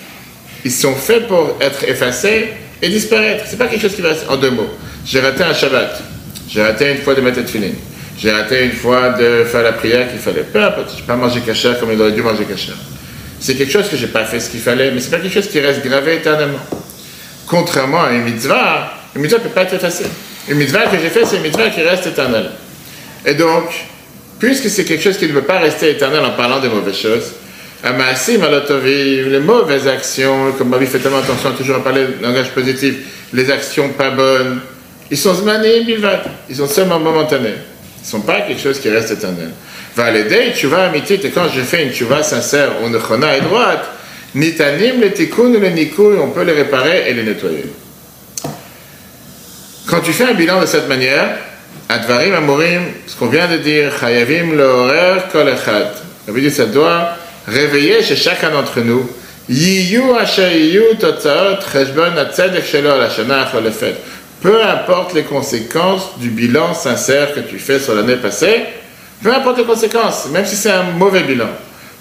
ils 0.65 0.71
sont 0.71 0.95
faits 0.95 1.27
pour 1.27 1.57
être 1.61 1.83
effacés 1.85 2.49
et 2.81 2.89
disparaître. 2.89 3.45
C'est 3.47 3.57
pas 3.57 3.67
quelque 3.67 3.81
chose 3.81 3.95
qui 3.95 4.01
va 4.01 4.11
en 4.27 4.37
deux 4.37 4.51
mots. 4.51 4.69
J'ai 5.05 5.19
raté 5.19 5.43
un 5.43 5.53
Shabbat. 5.53 6.01
J'ai 6.49 6.63
raté 6.63 6.91
une 6.91 6.97
fois 6.97 7.15
de 7.15 7.21
mettre 7.21 7.43
filine. 7.47 7.75
J'ai 8.17 8.31
raté 8.31 8.65
une 8.65 8.71
fois 8.71 9.11
de 9.11 9.45
faire 9.45 9.63
la 9.63 9.71
prière 9.73 10.09
qu'il 10.09 10.19
fallait. 10.19 10.43
Peu 10.43 10.61
importe, 10.61 10.91
je 10.91 11.01
n'ai 11.01 11.07
pas 11.07 11.15
mangé 11.15 11.39
cachère 11.41 11.79
comme 11.79 11.91
il 11.91 12.01
aurait 12.01 12.11
dû 12.11 12.21
manger 12.21 12.43
cachère. 12.43 12.75
C'est 13.39 13.55
quelque 13.55 13.71
chose 13.71 13.87
que 13.87 13.95
j'ai 13.95 14.07
pas 14.07 14.25
fait 14.25 14.39
ce 14.41 14.49
qu'il 14.49 14.59
fallait, 14.59 14.91
mais 14.91 14.99
c'est 14.99 15.11
pas 15.11 15.19
quelque 15.19 15.33
chose 15.33 15.47
qui 15.47 15.59
reste 15.61 15.81
gravé 15.85 16.15
éternellement. 16.15 16.59
Contrairement 17.47 18.03
à 18.03 18.11
une 18.11 18.23
mitzvah, 18.23 18.91
une 19.15 19.21
mitzvah 19.21 19.37
ne 19.37 19.43
peut 19.43 19.49
pas 19.49 19.61
être 19.63 19.75
effacée. 19.75 20.05
Une 20.49 20.57
mitzvah 20.57 20.87
que 20.87 20.97
j'ai 21.01 21.09
fait, 21.09 21.25
c'est 21.25 21.37
une 21.37 21.43
mitzvah 21.43 21.69
qui 21.69 21.81
reste 21.81 22.07
éternelle. 22.07 22.49
Et 23.25 23.35
donc, 23.35 23.69
puisque 24.37 24.69
c'est 24.69 24.83
quelque 24.83 25.03
chose 25.03 25.17
qui 25.17 25.27
ne 25.27 25.33
peut 25.33 25.43
pas 25.43 25.59
rester 25.59 25.91
éternel 25.91 26.25
en 26.25 26.31
parlant 26.31 26.59
de 26.59 26.67
mauvaises 26.67 26.97
choses, 26.97 27.33
Amasim 27.83 28.41
les 28.85 29.39
mauvaises 29.39 29.87
actions, 29.87 30.51
comme 30.57 30.69
Babi 30.69 30.85
fait 30.85 30.99
tellement 30.99 31.19
attention 31.19 31.53
toujours 31.53 31.77
à 31.77 31.83
parler 31.83 32.05
de 32.19 32.23
langage 32.23 32.49
positif, 32.49 32.95
les 33.33 33.49
actions 33.49 33.89
pas 33.89 34.11
bonnes, 34.11 34.59
ils 35.09 35.17
sont 35.17 35.33
zmanim 35.33 35.85
ils 36.49 36.55
sont 36.55 36.67
seulement 36.67 36.99
momentanés. 36.99 37.55
Ils 38.01 38.05
ne 38.05 38.11
sont 38.11 38.21
pas 38.21 38.41
quelque 38.41 38.61
chose 38.61 38.79
qui 38.79 38.89
reste 38.89 39.11
éternel. 39.11 39.51
Va 39.95 40.11
l'aider, 40.11 40.53
tu 40.55 40.67
vas 40.67 40.85
amitié, 40.85 41.19
et 41.23 41.29
quand 41.29 41.47
je 41.53 41.61
fais 41.61 41.83
une 41.83 41.91
tuva 41.91 42.21
sincère, 42.21 42.71
on 42.83 42.91
chona 42.99 43.37
et 43.37 43.41
droite, 43.41 43.85
nitanim, 44.35 44.99
les 45.01 45.13
tikkun, 45.13 45.57
les 45.59 45.71
nikou, 45.71 46.11
on 46.21 46.29
peut 46.29 46.43
les 46.43 46.53
réparer 46.53 47.09
et 47.09 47.13
les 47.13 47.23
nettoyer. 47.23 47.65
Quand 49.87 50.01
tu 50.01 50.11
fais 50.11 50.25
un 50.25 50.33
bilan 50.33 50.61
de 50.61 50.65
cette 50.65 50.87
manière, 50.87 51.37
advarim 51.87 52.33
amorim, 52.35 52.81
ce 53.07 53.15
qu'on 53.15 53.27
vient 53.27 53.47
de 53.47 53.57
dire, 53.57 53.91
chayavim 53.99 54.55
le 54.55 55.31
kol 55.31 55.47
echad. 55.47 55.93
Ça 56.27 56.49
ça 56.51 56.65
doit 56.65 57.15
réveiller 57.49 58.03
chez 58.03 58.15
chacun 58.15 58.51
d'entre 58.51 58.79
nous 58.81 59.09
peu 64.41 64.63
importe 64.63 65.13
les 65.15 65.23
conséquences 65.23 66.19
du 66.19 66.29
bilan 66.29 66.73
sincère 66.75 67.33
que 67.33 67.39
tu 67.39 67.57
fais 67.57 67.79
sur 67.79 67.95
l'année 67.95 68.17
passée, 68.17 68.65
peu 69.23 69.33
importe 69.33 69.57
les 69.57 69.63
conséquences, 69.63 70.27
même 70.31 70.45
si 70.45 70.55
c'est 70.55 70.71
un 70.71 70.83
mauvais 70.83 71.23
bilan. 71.23 71.49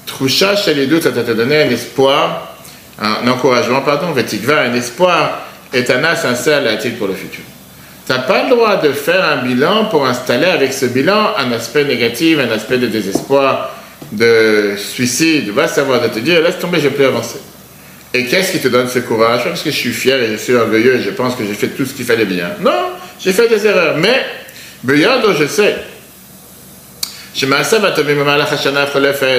Troucha 0.04 0.56
chez 0.56 0.74
les 0.74 0.86
doutes, 0.86 1.04
ça 1.04 1.10
t'a 1.10 1.22
donné 1.22 1.62
un 1.62 1.70
espoir, 1.70 2.54
un 3.00 3.26
encouragement, 3.26 3.80
pardon, 3.80 4.12
Vetikva, 4.12 4.60
un 4.60 4.74
espoir 4.74 5.40
est 5.72 5.90
un 5.90 6.14
sincère 6.16 6.62
pour 6.98 7.08
le 7.08 7.14
futur. 7.14 7.44
Tu 8.06 8.12
n'as 8.12 8.20
pas 8.20 8.44
le 8.44 8.50
droit 8.50 8.76
de 8.76 8.92
faire 8.92 9.24
un 9.24 9.36
bilan 9.36 9.86
pour 9.86 10.06
installer 10.06 10.46
avec 10.46 10.74
ce 10.74 10.84
bilan 10.84 11.30
un 11.38 11.50
aspect 11.52 11.84
négatif, 11.84 12.38
un 12.38 12.50
aspect 12.52 12.78
de 12.78 12.86
désespoir, 12.88 13.70
de 14.12 14.74
suicide. 14.76 15.50
Va 15.50 15.68
savoir 15.68 16.00
de 16.00 16.08
te 16.08 16.18
dire, 16.18 16.40
laisse 16.42 16.58
tomber, 16.58 16.80
je 16.80 16.88
peux 16.88 17.06
avancer. 17.06 17.38
Et 18.14 18.24
qu'est-ce 18.24 18.52
qui 18.52 18.58
te 18.58 18.68
donne 18.68 18.88
ce 18.88 19.00
courage? 19.00 19.44
Parce 19.44 19.62
que 19.62 19.70
je 19.70 19.76
suis 19.76 19.92
fier 19.92 20.22
et 20.22 20.32
je 20.32 20.36
suis 20.36 20.54
orgueilleux 20.54 20.96
et 20.96 21.02
je 21.02 21.10
pense 21.10 21.34
que 21.34 21.44
j'ai 21.44 21.54
fait 21.54 21.68
tout 21.68 21.84
ce 21.84 21.92
qu'il 21.92 22.06
fallait 22.06 22.24
bien. 22.24 22.50
Non, 22.60 22.92
j'ai 23.20 23.32
fait 23.32 23.48
des 23.48 23.66
erreurs. 23.66 23.96
Mais, 23.98 24.24
dont 24.84 25.34
je 25.38 25.46
sais. 25.46 25.76
Je 27.34 27.46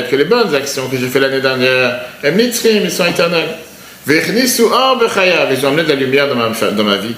que 0.09 0.15
les 0.15 0.25
bonnes 0.25 0.55
actions 0.55 0.88
que 0.88 0.97
j'ai 0.97 1.07
fait 1.07 1.19
l'année 1.19 1.41
dernière, 1.41 1.99
ils 2.23 2.91
sont 2.91 3.05
éternelles. 3.05 3.55
Ils 4.07 5.65
ont 5.65 5.73
de 5.75 5.89
la 5.89 5.95
lumière 5.95 6.27
dans 6.29 6.35
ma, 6.35 6.49
vie, 6.97 7.15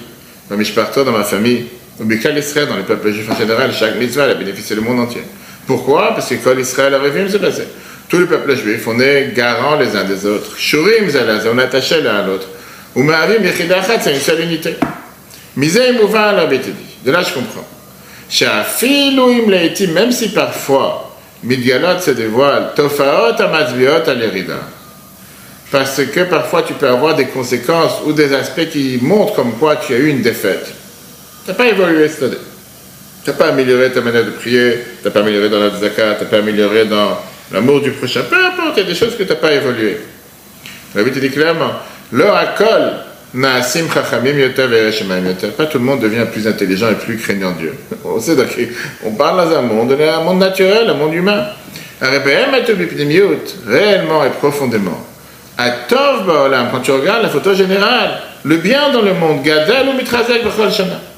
dans 0.50 0.56
mes 0.56 0.64
dans 1.04 1.12
ma 1.12 1.24
famille, 1.24 1.66
dans 1.98 2.76
le 2.76 2.82
peuple 2.82 3.12
juif 3.12 3.30
en 3.30 3.36
général, 3.36 3.72
chaque 3.72 3.96
mitzvah 3.96 4.24
a 4.24 4.34
bénéficié 4.34 4.74
le 4.74 4.82
monde 4.82 5.00
entier. 5.00 5.22
Pourquoi? 5.66 6.14
Parce 6.14 6.28
que 6.28 6.34
Kol 6.36 6.60
Israël 6.60 6.94
a 6.94 7.28
se 7.28 7.36
passé. 7.36 7.64
Tout 8.08 8.18
le 8.18 8.26
peuple 8.26 8.56
juif, 8.56 8.86
on 8.88 9.00
est 9.00 9.32
garants 9.34 9.76
les 9.76 9.96
uns 9.96 10.04
des 10.04 10.26
autres. 10.26 10.56
Shurim 10.58 11.08
on 11.50 11.58
est 11.58 11.62
attachés 11.62 12.02
l'un 12.02 12.16
à 12.16 12.26
l'autre. 12.26 12.46
Ou 12.94 13.04
Yechidachat, 13.04 14.00
c'est 14.00 14.12
une 14.12 14.20
seule 14.20 14.40
unité. 14.40 14.76
Misé 15.56 15.92
Mouva 15.92 16.32
la 16.32 16.46
De 16.46 17.10
là, 17.10 17.22
je 17.22 17.32
comprends. 17.32 17.66
Même 19.94 20.12
si 20.12 20.28
parfois, 20.30 21.16
Midgalot 21.42 22.00
se 22.00 22.10
dévoile, 22.12 22.72
Tofaot 22.74 23.40
Amazviot 23.40 24.08
Alerida. 24.08 24.60
Parce 25.70 26.02
que 26.04 26.20
parfois 26.24 26.62
tu 26.62 26.74
peux 26.74 26.88
avoir 26.88 27.16
des 27.16 27.26
conséquences 27.26 28.02
ou 28.04 28.12
des 28.12 28.34
aspects 28.34 28.68
qui 28.70 28.98
montrent 29.00 29.34
comme 29.34 29.54
quoi 29.54 29.76
tu 29.76 29.94
as 29.94 29.98
eu 29.98 30.08
une 30.08 30.20
défaite. 30.20 30.66
Tu 31.44 31.50
n'as 31.50 31.56
pas 31.56 31.66
évolué 31.66 32.08
cette 32.08 32.24
année. 32.24 32.36
Tu 33.24 33.30
n'as 33.30 33.36
pas 33.36 33.48
amélioré 33.48 33.92
ta 33.92 34.00
manière 34.00 34.24
de 34.24 34.30
prier, 34.30 34.78
tu 35.00 35.04
n'as 35.04 35.10
pas 35.10 35.20
amélioré 35.20 35.48
dans 35.48 35.60
la 35.60 35.70
zakat, 35.70 36.16
tu 36.16 36.24
n'as 36.24 36.30
pas 36.30 36.38
amélioré 36.38 36.86
dans 36.86 37.18
l'amour 37.52 37.80
du 37.80 37.92
prochain. 37.92 38.22
Peu 38.28 38.36
importe, 38.36 38.78
il 38.78 38.82
y 38.82 38.86
a 38.86 38.88
des 38.88 38.94
choses 38.94 39.16
que 39.16 39.22
tu 39.22 39.28
n'as 39.28 39.36
pas 39.36 39.52
évolué. 39.52 39.98
La 40.94 41.02
Bible 41.02 41.20
dit 41.20 41.30
clairement, 41.30 41.72
leur 42.12 42.36
acol, 42.36 42.92
Naasim. 43.34 43.86
Pas 43.86 45.66
tout 45.66 45.78
le 45.78 45.84
monde 45.84 46.00
devient 46.00 46.26
plus 46.30 46.46
intelligent 46.46 46.90
et 46.90 46.94
plus 46.94 47.16
craignant 47.16 47.52
Dieu. 47.52 47.74
On 48.04 48.20
sait 48.20 48.36
on 49.04 49.12
parle 49.12 49.48
dans 49.48 49.56
un 49.56 49.62
monde, 49.62 49.92
un 49.92 50.24
monde 50.24 50.38
naturel, 50.38 50.90
un 50.90 50.94
monde 50.94 51.14
humain. 51.14 51.46
Réellement 52.00 52.58
et 54.24 54.30
profondément. 54.30 55.06
Tov 55.88 56.26
Baolam, 56.26 56.68
quand 56.72 56.80
tu 56.80 56.90
regardes 56.90 57.22
la 57.22 57.28
photo 57.28 57.54
générale, 57.54 58.20
le 58.44 58.56
bien 58.56 58.90
dans 58.90 59.02
le 59.02 59.14
monde, 59.14 59.46
ou 59.46 59.96
Mitrazek. 59.96 60.42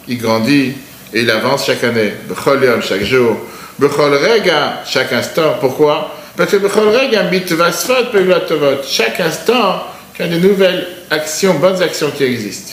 Il 0.06 0.18
grandit 0.18 0.74
et 1.14 1.20
il 1.20 1.30
avance 1.30 1.66
chaque 1.66 1.84
année, 1.84 2.12
Bechol 2.28 2.82
chaque 2.82 3.04
jour, 3.04 3.36
Bechol 3.78 4.18
chaque 4.84 5.12
instant. 5.12 5.54
Pourquoi? 5.60 6.12
Parce 6.36 6.50
que 6.50 6.56
Bechol. 6.56 6.90
Chaque 8.86 9.20
instant, 9.20 9.84
tu 10.12 10.22
as 10.22 10.26
de 10.26 10.38
nouvelles 10.38 10.86
actions, 11.10 11.54
bonnes 11.54 11.80
actions 11.80 12.10
qui 12.10 12.24
existent. 12.24 12.72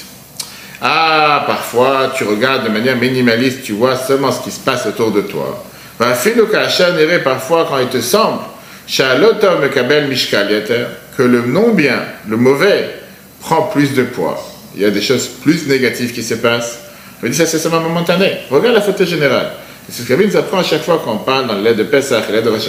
Ah, 0.82 1.44
parfois, 1.46 2.12
tu 2.16 2.24
regardes 2.24 2.64
de 2.64 2.70
manière 2.70 2.98
minimaliste, 2.98 3.62
tu 3.62 3.74
vois 3.74 3.96
seulement 3.96 4.32
ce 4.32 4.42
qui 4.42 4.50
se 4.50 4.60
passe 4.60 4.88
autour 4.88 5.12
de 5.12 5.22
toi. 5.22 5.64
Parfois, 6.00 7.68
quand 7.70 7.78
il 7.78 7.88
te 7.90 8.02
semble, 8.02 8.40
que 11.18 11.24
le 11.24 11.42
non-bien, 11.42 12.00
le 12.28 12.38
mauvais, 12.38 12.90
prend 13.40 13.62
plus 13.64 13.94
de 13.94 14.02
poids. 14.04 14.44
Il 14.76 14.82
y 14.82 14.86
a 14.86 14.90
des 14.90 15.02
choses 15.02 15.28
plus 15.28 15.68
négatives 15.68 16.14
qui 16.14 16.24
se 16.24 16.34
passent. 16.34 16.80
Je 17.24 17.28
dis 17.28 17.38
ça, 17.38 17.46
c'est 17.46 17.60
seulement 17.60 17.82
momentané. 17.82 18.38
Regarde 18.50 18.76
la 18.76 18.82
photo 18.82 19.06
générale. 19.06 19.52
C'est 19.90 20.04
ce 20.04 20.08
que 20.08 20.14
nous 20.14 20.38
apprend 20.38 20.60
à 20.60 20.64
chaque 20.64 20.84
fois 20.84 21.02
qu'on 21.04 21.18
parle 21.18 21.48
dans 21.48 21.56
l'aide 21.56 21.78
de 21.78 21.84
Pesach, 21.84 22.30
l'aide 22.32 22.46
de 22.46 22.50
Rosh. 22.50 22.62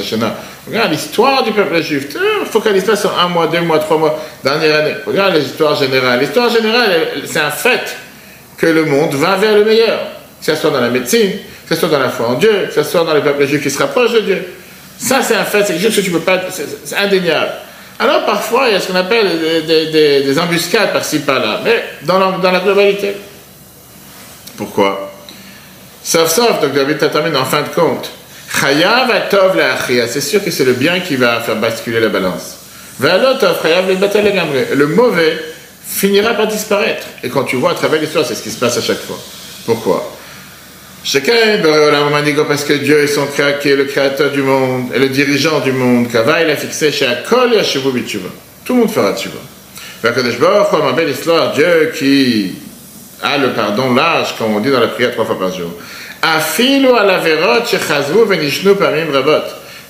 Regarde 0.67 0.91
l'histoire 0.91 1.43
du 1.43 1.53
peuple 1.53 1.83
juif. 1.83 2.09
Focalise 2.51 2.85
pas 2.85 2.97
sur 2.97 3.17
un 3.19 3.29
mois, 3.29 3.47
deux 3.47 3.61
mois, 3.61 3.79
trois 3.79 3.99
mois, 3.99 4.19
dernière 4.43 4.81
année. 4.81 4.95
Regarde 5.07 5.35
l'histoire 5.37 5.77
générale. 5.77 6.21
L'histoire 6.21 6.51
générale, 6.51 6.91
c'est 7.27 7.41
un 7.41 7.51
fait 7.51 7.97
que 8.57 8.67
le 8.67 8.85
monde 8.85 9.15
va 9.15 9.37
vers 9.37 9.55
le 9.55 9.65
meilleur. 9.65 9.99
Que 10.45 10.55
ce 10.55 10.61
soit 10.61 10.71
dans 10.71 10.81
la 10.81 10.91
médecine, 10.91 11.31
que 11.69 11.75
ce 11.75 11.81
soit 11.81 11.89
dans 11.89 12.01
la 12.01 12.09
foi 12.09 12.29
en 12.29 12.35
Dieu, 12.35 12.67
que 12.69 12.75
ce 12.75 12.83
soit 12.83 13.05
dans 13.05 13.15
le 13.15 13.21
peuple 13.21 13.47
juif 13.47 13.63
qui 13.63 13.71
se 13.71 13.79
rapproche 13.79 14.13
de 14.13 14.21
Dieu. 14.21 14.45
Ça, 14.99 15.23
c'est 15.23 15.37
un 15.37 15.45
fait, 15.45 15.65
c'est 15.65 15.79
chose 15.79 15.95
que 15.95 16.01
tu 16.01 16.11
peux 16.11 16.21
pas. 16.21 16.41
C'est 16.51 16.97
indéniable. 16.97 17.53
Alors 17.99 18.25
parfois, 18.25 18.69
il 18.69 18.73
y 18.73 18.77
a 18.77 18.81
ce 18.81 18.89
qu'on 18.89 18.97
appelle 18.97 19.27
des, 19.67 20.39
embuscades 20.39 20.93
par-ci, 20.93 21.21
par-là, 21.21 21.61
mais 21.65 21.85
dans 22.03 22.19
la 22.19 22.61
globalité. 22.61 23.15
Pourquoi? 24.57 25.13
Sauf, 26.03 26.31
sauf, 26.31 26.61
donc 26.61 26.73
David 26.73 26.99
termine 26.99 27.37
en 27.37 27.45
fin 27.45 27.63
de 27.63 27.69
compte. 27.69 28.11
C'est 30.09 30.21
sûr 30.21 30.45
que 30.45 30.51
c'est 30.51 30.65
le 30.65 30.75
bien 30.75 31.01
qui 31.01 31.17
va 31.17 31.41
faire 31.41 31.57
basculer 31.57 32.01
la 32.01 32.09
balance. 32.09 32.59
Le 33.01 34.87
mauvais 34.87 35.39
finira 35.87 36.35
par 36.35 36.47
disparaître. 36.47 37.07
Et 37.23 37.29
quand 37.29 37.45
tu 37.45 37.57
vois 37.57 37.71
à 37.73 37.75
travers 37.75 38.01
l'histoire, 38.01 38.27
c'est 38.27 38.35
ce 38.35 38.43
qui 38.43 38.51
se 38.51 38.59
passe 38.59 38.77
à 38.77 38.83
chaque 38.83 39.01
fois. 39.01 39.19
Pourquoi? 39.65 40.17
Parce 41.05 42.65
que 42.65 42.73
Dieu 42.75 43.01
est 43.01 43.07
son 43.09 43.27
créateur, 43.27 43.59
qui 43.59 43.71
est 43.71 43.77
le 43.77 43.85
créateur 43.85 44.31
du 44.31 44.43
monde 44.43 44.91
et 44.95 44.99
le 44.99 45.09
dirigeant 45.09 45.61
du 45.61 45.73
monde. 45.73 46.09
Kava, 46.11 46.43
il 46.43 46.51
a 46.51 46.57
fixé 46.57 46.93
chez 46.93 47.07
Akol 47.07 47.51
Tout 48.65 48.75
le 48.75 48.81
monde 48.81 48.91
fera 48.91 49.15
histoire, 51.09 51.53
Dieu 51.53 51.93
qui 51.97 52.55
a 53.23 53.39
le 53.39 53.53
pardon 53.53 53.95
large, 53.95 54.37
comme 54.37 54.55
on 54.57 54.61
dit 54.61 54.71
dans 54.71 54.81
la 54.81 54.89
prière 54.89 55.13
trois 55.13 55.25
fois 55.25 55.39
par 55.39 55.53
jour. 55.55 55.71
Venishnu 58.27 58.75
pamim 58.75 59.13
rabot. 59.13 59.45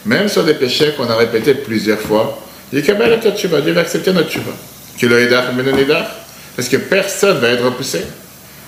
Même 0.04 0.28
sur 0.28 0.44
des 0.44 0.54
péchés 0.54 0.94
qu'on 0.96 1.08
a 1.08 1.16
répétés 1.16 1.54
plusieurs 1.54 2.00
fois, 2.00 2.38
Dieu 2.72 2.82
va 2.94 3.80
accepter 3.80 4.12
notre 4.12 4.30
Tshuva. 4.30 4.52
Parce 6.56 6.68
que 6.68 6.76
personne 6.76 7.36
ne 7.36 7.40
va 7.40 7.48
être 7.48 7.64
repoussé. 7.64 8.04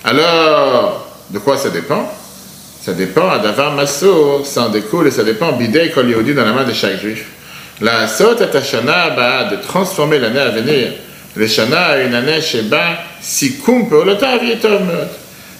Alors, 0.03 1.07
de 1.29 1.39
quoi 1.39 1.57
ça 1.57 1.69
dépend? 1.69 2.11
Ça 2.81 2.93
dépend, 2.93 3.29
à 3.31 3.39
Davar 3.39 3.73
Massour, 3.73 4.45
ça 4.45 4.61
en 4.63 4.69
découle 4.69 5.07
et 5.07 5.11
ça 5.11 5.23
dépend, 5.23 5.53
Bidei 5.53 5.89
Kol 5.89 6.07
Yehudi 6.07 6.35
dans 6.35 6.45
la 6.45 6.53
main 6.53 6.63
de 6.63 6.73
chaque 6.73 7.01
juif. 7.01 7.25
La 7.81 8.07
Sot 8.07 8.35
et 8.39 8.63
Shana 8.63 9.49
de 9.49 9.55
transformer 9.67 10.19
l'année 10.19 10.39
à 10.39 10.49
venir. 10.49 10.93
Le 11.35 11.47
Shana 11.47 12.01
une 12.01 12.13
année 12.13 12.41
Sheba, 12.41 12.99
Sikum 13.21 13.89
Peolotav 13.89 14.39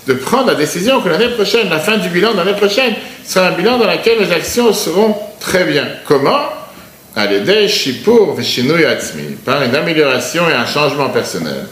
De 0.08 0.14
prendre 0.14 0.48
la 0.48 0.56
décision 0.56 1.02
que 1.02 1.10
l'année 1.10 1.30
prochaine, 1.30 1.70
la 1.70 1.80
fin 1.80 1.98
du 1.98 2.10
bilan 2.10 2.34
de 2.34 2.38
l'année 2.38 2.54
prochaine, 2.54 2.94
sera 3.26 3.48
un 3.48 3.52
bilan 3.52 3.78
dans 3.78 3.92
lequel 3.92 4.20
les 4.20 4.32
actions 4.32 4.72
seront 4.72 5.16
très 5.40 5.66
bien. 5.66 5.88
Comment? 6.08 6.50
À 7.16 7.24
Atzmi, 7.24 9.36
par 9.46 9.64
une 9.64 9.76
amélioration 9.76 10.50
et 10.50 10.54
un 10.54 10.66
changement 10.66 11.10
personnel. 11.10 11.66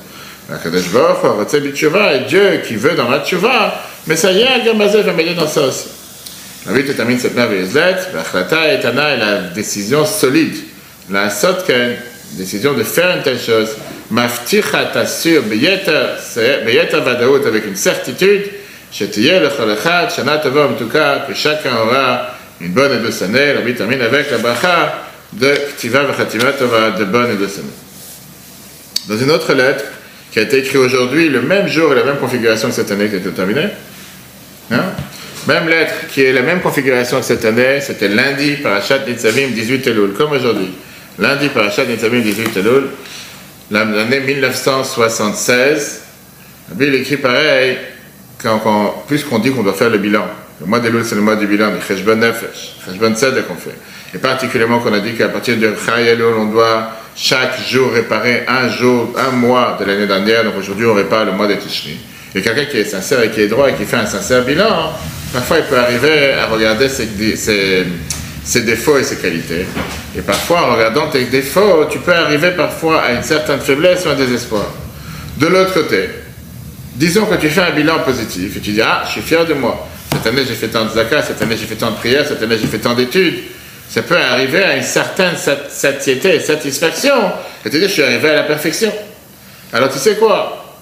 Et 0.50 2.20
Dieu 2.28 2.62
qui 2.66 2.76
veut 2.76 2.96
dans 2.96 3.10
la 3.10 3.20
Tchouva, 3.20 3.82
mais 4.08 4.16
ça 4.16 4.32
y 4.32 4.42
est, 4.42 4.66
Gambazé 4.66 5.02
va 5.02 5.14
m'aider 5.14 5.34
dans 5.34 5.48
ça 5.48 5.62
aussi. 5.62 5.88
La 6.66 6.74
vie 6.74 6.94
termine 6.94 7.20
cette 7.20 7.36
merveilleuse 7.36 7.74
lettre. 7.74 8.08
Et 8.14 8.82
Tana 8.82 9.10
est 9.10 9.18
la 9.18 9.38
décision 9.54 10.06
solide. 10.06 10.56
La 11.10 11.30
sotken, 11.30 11.96
décision 12.34 12.74
de 12.74 12.84
faire 12.84 13.18
une 13.18 13.24
telle 13.24 13.40
chose. 13.40 13.70
Mafticha 14.14 14.86
t'assure, 14.94 15.42
beyeta 15.44 17.00
vadaout 17.00 17.48
avec 17.48 17.66
une 17.66 17.76
certitude. 17.76 18.44
Shetiye 18.92 19.40
le 19.40 19.50
cholechad, 19.50 20.12
shana 20.12 20.38
tova 20.38 20.68
en 20.68 20.74
tout 20.74 20.88
cas, 20.88 21.26
que 21.28 21.34
chacun 21.34 21.76
aura 21.76 22.28
une 22.62 22.74
bonne 22.74 22.94
et 22.94 23.00
douce 23.04 23.24
année. 23.24 23.54
La 23.56 23.62
vie 23.62 23.74
termine 23.74 24.02
avec 24.02 24.30
la 24.30 24.38
bracha 24.38 25.10
de 25.34 25.52
Ktiva 25.78 26.04
v'chatima 26.04 26.52
tova, 26.52 26.92
de 26.92 27.06
bonne 27.06 27.32
et 27.32 27.38
douce 27.38 27.58
année. 27.58 27.68
Dans 29.10 29.18
une 29.18 29.32
autre 29.32 29.52
lettre, 29.54 29.86
qui 30.32 30.38
a 30.38 30.44
été 30.44 30.60
écrite 30.60 30.76
aujourd'hui, 30.76 31.30
le 31.30 31.42
même 31.42 31.68
jour 31.68 31.92
et 31.92 31.96
la 31.96 32.04
même 32.04 32.18
configuration 32.18 32.70
que 32.70 32.76
cette 32.76 32.92
année 32.92 33.10
qui 33.10 33.16
a 33.16 33.18
été 33.18 33.32
terminée, 33.32 33.70
Hein? 34.72 34.84
Même 35.48 35.68
lettre 35.68 36.08
qui 36.14 36.22
est 36.22 36.32
la 36.32 36.42
même 36.42 36.62
configuration 36.62 37.20
que 37.20 37.26
cette 37.26 37.44
année, 37.46 37.82
c'était 37.82 38.08
lundi, 38.08 38.58
Parashat 38.64 39.00
Nitzavim, 39.08 39.50
18 39.50 39.88
Elul, 39.88 40.14
comme 40.14 40.32
aujourd'hui. 40.32 40.70
Lundi, 41.20 41.50
Parashat 41.50 41.86
Nitzavim, 41.86 42.22
18 42.22 42.58
Elul, 42.58 42.90
l'année 43.72 44.20
1976. 44.20 46.02
La 46.70 46.76
Bible 46.76 46.96
écrit 46.96 47.18
pareil, 47.18 47.78
puisqu'on 49.08 49.40
dit 49.40 49.52
qu'on 49.52 49.64
doit 49.64 49.74
faire 49.74 49.90
le 49.90 49.98
bilan. 49.98 50.26
Le 50.62 50.68
mois 50.68 50.80
d'Elul, 50.80 51.04
c'est 51.04 51.16
le 51.16 51.22
mois 51.22 51.36
du 51.36 51.48
bilan, 51.48 51.72
du 51.72 51.82
Cheshbon 51.86 52.16
Nefesh, 52.16 52.76
Cheshbon 52.86 53.14
Tzedek 53.16 53.48
qu'on 53.48 53.56
fait. 53.56 53.76
Et 54.14 54.18
particulièrement 54.18 54.80
qu'on 54.80 54.94
a 54.94 55.00
dit 55.00 55.14
qu'à 55.14 55.30
partir 55.30 55.58
de 55.58 55.74
Chai 55.86 56.08
Elul, 56.08 56.36
on 56.38 56.46
doit 56.46 56.92
chaque 57.16 57.60
jour 57.68 57.92
réparer 57.92 58.44
un 58.48 58.70
jour, 58.70 59.14
un 59.18 59.32
mois 59.32 59.78
de 59.80 59.86
l'année 59.86 60.08
dernière. 60.08 60.44
Donc 60.44 60.54
aujourd'hui, 60.58 60.86
on 60.86 60.94
répare 60.94 61.26
le 61.26 61.32
mois 61.32 61.48
de 61.48 61.56
Tishri. 61.56 61.98
Et 62.36 62.42
quelqu'un 62.42 62.66
qui 62.66 62.78
est 62.78 62.86
sincère 62.86 63.22
et 63.22 63.30
qui 63.30 63.42
est 63.42 63.48
droit 63.48 63.70
et 63.70 63.74
qui 63.74 63.86
fait 63.86 63.98
un 63.98 64.06
sincère 64.06 64.44
bilan, 64.44 64.94
parfois 65.32 65.58
il 65.60 65.66
peut 65.66 65.78
arriver 65.78 66.34
à 66.34 66.48
regarder 66.48 66.90
ses, 66.90 67.08
défauts 68.62 68.98
et 68.98 69.04
ses 69.04 69.18
qualités. 69.18 69.66
Et 70.18 70.22
parfois, 70.22 70.64
en 70.64 70.76
regardant 70.76 71.08
tes 71.10 71.26
défauts, 71.26 71.86
tu 71.90 72.00
peux 72.00 72.14
arriver 72.14 72.52
parfois 72.52 73.02
à 73.02 73.12
une 73.14 73.24
certaine 73.24 73.60
faiblesse 73.60 74.06
ou 74.06 74.10
un 74.10 74.16
désespoir. 74.16 74.66
De 75.38 75.48
l'autre 75.48 75.74
côté, 75.74 76.10
disons 76.96 77.26
que 77.26 77.36
tu 77.36 77.50
fais 77.50 77.62
un 77.62 77.72
bilan 77.72 78.00
positif 78.00 78.58
et 78.58 78.60
tu 78.60 78.72
dis 78.72 78.82
Ah, 78.82 79.04
je 79.06 79.12
suis 79.12 79.22
fier 79.22 79.46
de 79.46 79.54
moi. 79.54 79.88
Cette 80.12 80.28
année, 80.28 80.44
j'ai 80.48 80.56
fait 80.56 80.68
tant 80.68 80.86
de 80.86 80.90
zakat, 80.90 81.24
cette 81.24 81.42
année, 81.42 81.56
j'ai 81.58 81.66
fait 81.66 81.76
tant 81.76 81.92
de 81.92 81.96
prières, 81.96 82.26
cette 82.28 82.42
année, 82.44 82.58
j'ai 82.60 82.68
fait 82.68 82.80
tant 82.80 82.94
d'études. 82.94 83.40
Ça 83.90 84.02
peut 84.02 84.18
arriver 84.18 84.64
à 84.64 84.76
une 84.76 84.84
certaine 84.84 85.36
satiété 85.70 86.36
et 86.36 86.40
satisfaction. 86.40 87.16
Et 87.66 87.70
te 87.70 87.78
dire 87.78 87.88
Je 87.88 87.94
suis 87.94 88.04
arrivé 88.04 88.30
à 88.30 88.36
la 88.36 88.44
perfection. 88.44 88.92
Alors, 89.72 89.92
tu 89.92 89.98
sais 90.00 90.16
quoi? 90.16 90.80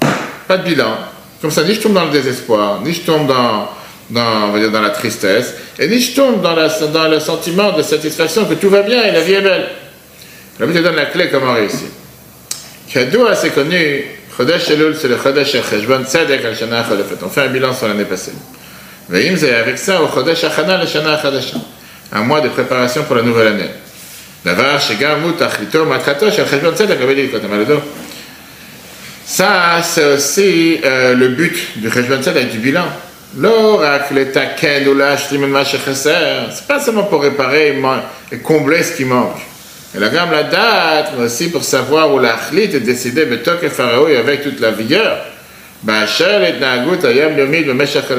Pas 0.47 0.57
de 0.57 0.63
bilan. 0.63 0.97
Comme 1.41 1.51
ça, 1.51 1.63
ni 1.63 1.73
je 1.73 1.81
tombe 1.81 1.93
dans 1.93 2.05
le 2.05 2.11
désespoir, 2.11 2.81
ni 2.81 2.93
je 2.93 3.01
tombe 3.01 3.27
dans, 3.27 3.69
dans, 4.09 4.49
on 4.49 4.51
va 4.51 4.59
dire, 4.59 4.71
dans 4.71 4.81
la 4.81 4.89
tristesse, 4.89 5.53
et 5.79 5.87
ni 5.87 5.99
je 5.99 6.15
tombe 6.15 6.41
dans, 6.41 6.55
la, 6.55 6.67
dans 6.67 7.07
le 7.07 7.19
sentiment 7.19 7.71
de 7.71 7.81
satisfaction 7.81 8.45
que 8.45 8.55
tout 8.55 8.69
va 8.69 8.81
bien 8.81 9.03
et 9.03 9.11
la 9.11 9.21
vie 9.21 9.33
est 9.33 9.41
belle. 9.41 9.67
La 10.59 10.67
te 10.67 10.77
donne 10.77 10.95
la 10.95 11.05
clé 11.05 11.29
comment 11.31 11.53
réussir. 11.53 11.87
Cadeau 12.93 13.25
assez 13.25 13.49
connu, 13.49 14.05
Chodesh 14.35 14.69
Elul, 14.69 14.95
c'est 14.99 15.07
le 15.07 15.17
Chodesh 15.17 15.51
Cheshbon 15.51 16.03
Tzedek 16.03 16.43
al 16.45 16.55
Shana 16.55 16.85
On 17.23 17.29
fait 17.29 17.41
un 17.41 17.47
bilan 17.47 17.73
sur 17.73 17.87
l'année 17.87 18.05
passée. 18.05 18.33
Veim 19.09 19.35
c'est 19.37 19.55
avec 19.55 19.77
ça 19.77 20.01
au 20.01 20.07
Chodesh 20.07 20.43
Achana 20.43 20.77
le 20.77 20.87
Shana 20.87 21.19
Chadasha. 21.21 21.57
Un 22.11 22.21
mois 22.21 22.41
de 22.41 22.49
préparation 22.49 23.03
pour 23.03 23.15
la 23.15 23.23
nouvelle 23.23 23.47
année. 23.47 23.69
Davar 24.43 24.79
Shegam 24.79 25.21
Mutach 25.21 25.59
Lito 25.59 25.85
Matrato 25.85 26.29
Shel 26.29 26.45
Cheshbon 26.47 26.75
Tzedek, 26.75 26.99
dit 27.15 27.29
quand 27.31 27.81
Ça, 29.25 29.81
c'est 29.81 30.13
aussi 30.13 30.79
euh, 30.83 31.15
le 31.15 31.29
but 31.29 31.79
du 31.79 31.89
Cheshbon 31.89 32.21
Tzedek, 32.21 32.51
du 32.51 32.57
bilan. 32.59 32.85
Est 33.33 34.09
c'est 36.51 36.67
pas 36.67 36.79
seulement 36.81 37.03
pour 37.03 37.21
réparer 37.21 37.81
et 38.31 38.37
combler 38.39 38.83
ce 38.83 38.97
qui 38.97 39.05
manque. 39.05 39.37
Et 39.95 39.99
la 39.99 40.09
gamme 40.09 40.31
la 40.31 40.43
date, 40.43 41.13
mais 41.17 41.25
aussi 41.25 41.49
pour 41.49 41.63
savoir 41.63 42.13
où 42.13 42.19
l'achlit 42.19 42.63
est 42.63 42.81
décidé, 42.81 43.25
mais 43.25 43.37
et 43.37 43.69
pharaon 43.69 44.07
avec 44.07 44.43
toute 44.43 44.59
la 44.59 44.71
vigueur. 44.71 45.17
Et 45.87 46.07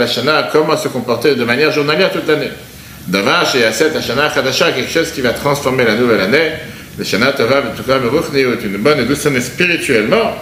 Shana, 0.06 0.48
comment 0.50 0.76
se 0.76 0.88
comporter 0.88 1.34
de 1.34 1.44
manière 1.44 1.70
journalière 1.72 2.10
toute 2.10 2.26
l'année? 2.26 2.50
Davash 3.06 3.54
et 3.56 3.64
Aset 3.64 3.94
Hashana 3.96 4.30
Khadasha, 4.30 4.72
quelque 4.72 4.90
chose 4.90 5.10
qui 5.12 5.20
va 5.20 5.34
transformer 5.34 5.84
la 5.84 5.94
nouvelle 5.94 6.20
année. 6.20 6.52
Le 6.98 7.04
Shana 7.04 7.32
Tova, 7.32 7.58
en 7.58 7.76
tout 7.76 7.82
cas, 7.82 7.98
une 7.98 8.78
bonne 8.78 9.00
et 9.00 9.04
douce 9.04 9.26
année 9.26 9.40
spirituellement. 9.40 10.36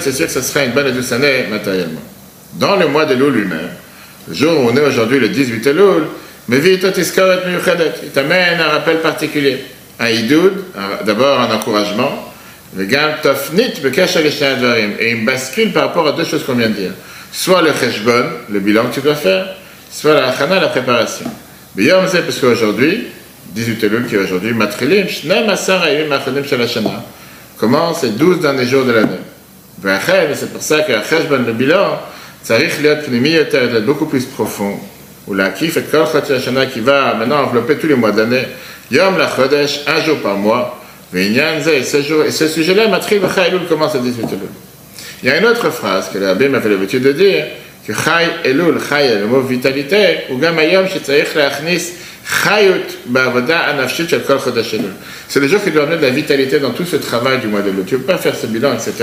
C'est 0.00 0.12
sûr 0.12 0.26
que 0.26 0.32
ce 0.32 0.40
sera 0.40 0.64
une 0.64 0.70
bonne 0.70 0.86
et 0.86 0.92
douce 0.92 1.12
année 1.12 1.46
matériellement. 1.50 2.00
Dans 2.54 2.76
le 2.76 2.86
mois 2.86 3.06
de 3.06 3.14
Loul 3.14 3.32
lui-même, 3.32 3.70
le 4.28 4.34
jour 4.34 4.60
où 4.60 4.70
on 4.70 4.76
est 4.76 4.80
aujourd'hui, 4.80 5.18
le 5.18 5.28
18 5.28 5.66
Loul, 5.68 6.04
il 6.48 6.78
t'amène 8.12 8.60
un 8.60 8.68
rappel 8.68 8.98
particulier. 8.98 9.64
Un 9.98 10.10
idoud, 10.10 10.52
d'abord 11.04 11.40
un 11.40 11.54
encouragement, 11.54 12.32
et 12.78 15.10
une 15.10 15.24
bascule 15.24 15.72
par 15.72 15.88
rapport 15.88 16.08
à 16.08 16.12
deux 16.12 16.24
choses 16.24 16.44
qu'on 16.44 16.54
vient 16.54 16.70
de 16.70 16.74
dire. 16.74 16.92
Soit 17.32 17.62
le 17.62 17.72
cheshbon, 17.72 18.24
le 18.50 18.60
bilan 18.60 18.86
que 18.86 18.94
tu 18.94 19.00
dois 19.00 19.14
faire, 19.14 19.56
soit 19.90 20.14
la 20.14 20.32
chana, 20.32 20.60
la 20.60 20.68
préparation. 20.68 21.26
Mais 21.76 21.88
parce 21.88 22.38
qu'aujourd'hui, 22.38 23.06
18 23.54 23.84
Elul 23.84 24.06
qui 24.06 24.14
est 24.14 24.18
aujourd'hui, 24.18 24.52
matrilim, 24.52 25.08
shnem 25.08 25.48
asar 25.48 25.84
ayim 25.84 26.12
achonim 26.12 26.44
shel 26.44 26.60
commence 27.62 28.02
les 28.02 28.08
12 28.10 28.40
derniers 28.40 28.66
jours 28.66 28.84
de 28.84 28.90
l'année. 28.90 29.22
C'est 30.34 30.52
pour 30.52 30.62
ça 30.62 30.80
que 30.80 30.92
cheshbon, 31.08 31.44
le 31.46 31.52
bilan, 31.52 32.00
ça 32.42 32.56
risque 32.56 32.82
d'être 32.82 33.86
beaucoup 33.86 34.06
plus 34.06 34.24
profond 34.24 34.80
ou 35.28 35.34
la 35.34 35.50
kif 35.50 35.76
et 35.76 35.82
kol 35.82 36.06
qui 36.72 36.80
va 36.80 37.14
maintenant 37.14 37.44
envelopper 37.44 37.76
tous 37.76 37.86
les 37.86 37.94
mois 37.94 38.10
d'année, 38.10 38.48
Yom 38.90 39.16
la 39.16 39.28
Chodesh, 39.28 39.82
un 39.86 40.02
jour 40.02 40.18
par 40.18 40.34
mois, 40.34 40.80
et 41.14 41.82
ce 41.84 42.48
sujet-là, 42.48 42.88
Matril 42.88 43.20
Elul 43.46 43.68
commence 43.68 43.94
à 43.94 43.98
18 43.98 44.24
Elul. 44.24 44.40
Il 45.22 45.28
y 45.28 45.32
a 45.32 45.38
une 45.38 45.46
autre 45.46 45.70
phrase 45.70 46.10
que 46.12 46.18
l'abbé 46.18 46.48
m'a 46.48 46.60
fait 46.60 46.68
l'habitude 46.68 47.04
de 47.04 47.12
dire, 47.12 47.44
que 47.86 47.92
Chai 47.92 48.50
Elul, 48.50 48.80
Chai 48.88 49.20
le 49.20 49.26
mot 49.26 49.40
vitalité, 49.40 50.22
ou 50.30 50.38
Gamayom, 50.38 50.88
Shetzarich 50.88 51.36
Leachnis, 51.36 51.92
c'est 55.28 55.40
des 55.40 55.48
gens 55.48 55.58
qui 55.58 55.70
doivent 55.70 55.86
amener 55.86 56.00
de 56.00 56.06
la 56.06 56.10
vitalité 56.10 56.60
dans 56.60 56.70
tout 56.70 56.84
ce 56.84 56.96
travail 56.96 57.40
du 57.40 57.48
mois 57.48 57.62
de 57.62 57.70
l'autre. 57.70 57.86
Tu 57.86 57.94
ne 57.94 58.00
peux 58.00 58.06
pas 58.06 58.18
faire 58.18 58.34
ce 58.34 58.46
bilan, 58.46 58.74
etc. 58.74 58.94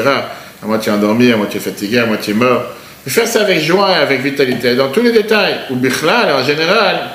À 0.62 0.65
moitié 0.65 0.91
endormi, 0.91 1.32
à 1.32 1.38
moitié 1.38 1.60
fatigué, 1.60 1.99
à 1.99 2.05
moitié 2.05 2.34
mort. 2.34 2.63
Mais 3.05 3.12
faire 3.12 3.27
ça 3.27 3.41
avec 3.41 3.62
joie, 3.62 3.91
et 3.91 4.01
avec 4.01 4.21
vitalité, 4.21 4.75
dans 4.75 4.89
tous 4.89 5.01
les 5.01 5.12
détails, 5.12 5.55
ou 5.69 5.75
bichlal, 5.75 6.32
en 6.34 6.43
général. 6.43 7.10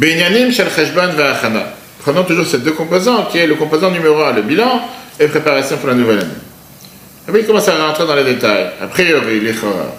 Shel 0.00 0.68
cheshban. 0.74 1.10
Prenons 2.00 2.24
toujours 2.24 2.46
ces 2.46 2.58
deux 2.58 2.72
composants, 2.72 3.24
qui 3.24 3.38
est 3.38 3.46
le 3.46 3.56
composant 3.56 3.90
numéro 3.90 4.22
1, 4.22 4.32
le 4.34 4.42
bilan, 4.42 4.82
et 5.18 5.26
préparation 5.26 5.76
pour 5.78 5.88
la 5.88 5.94
nouvelle 5.94 6.20
année. 6.20 6.28
Après, 7.26 7.40
il 7.40 7.46
commence 7.46 7.68
à 7.68 7.74
rentrer 7.86 8.06
dans 8.06 8.14
les 8.14 8.24
détails, 8.24 8.70
a 8.80 8.86
priori, 8.86 9.40
les 9.40 9.52
chorales. 9.52 9.92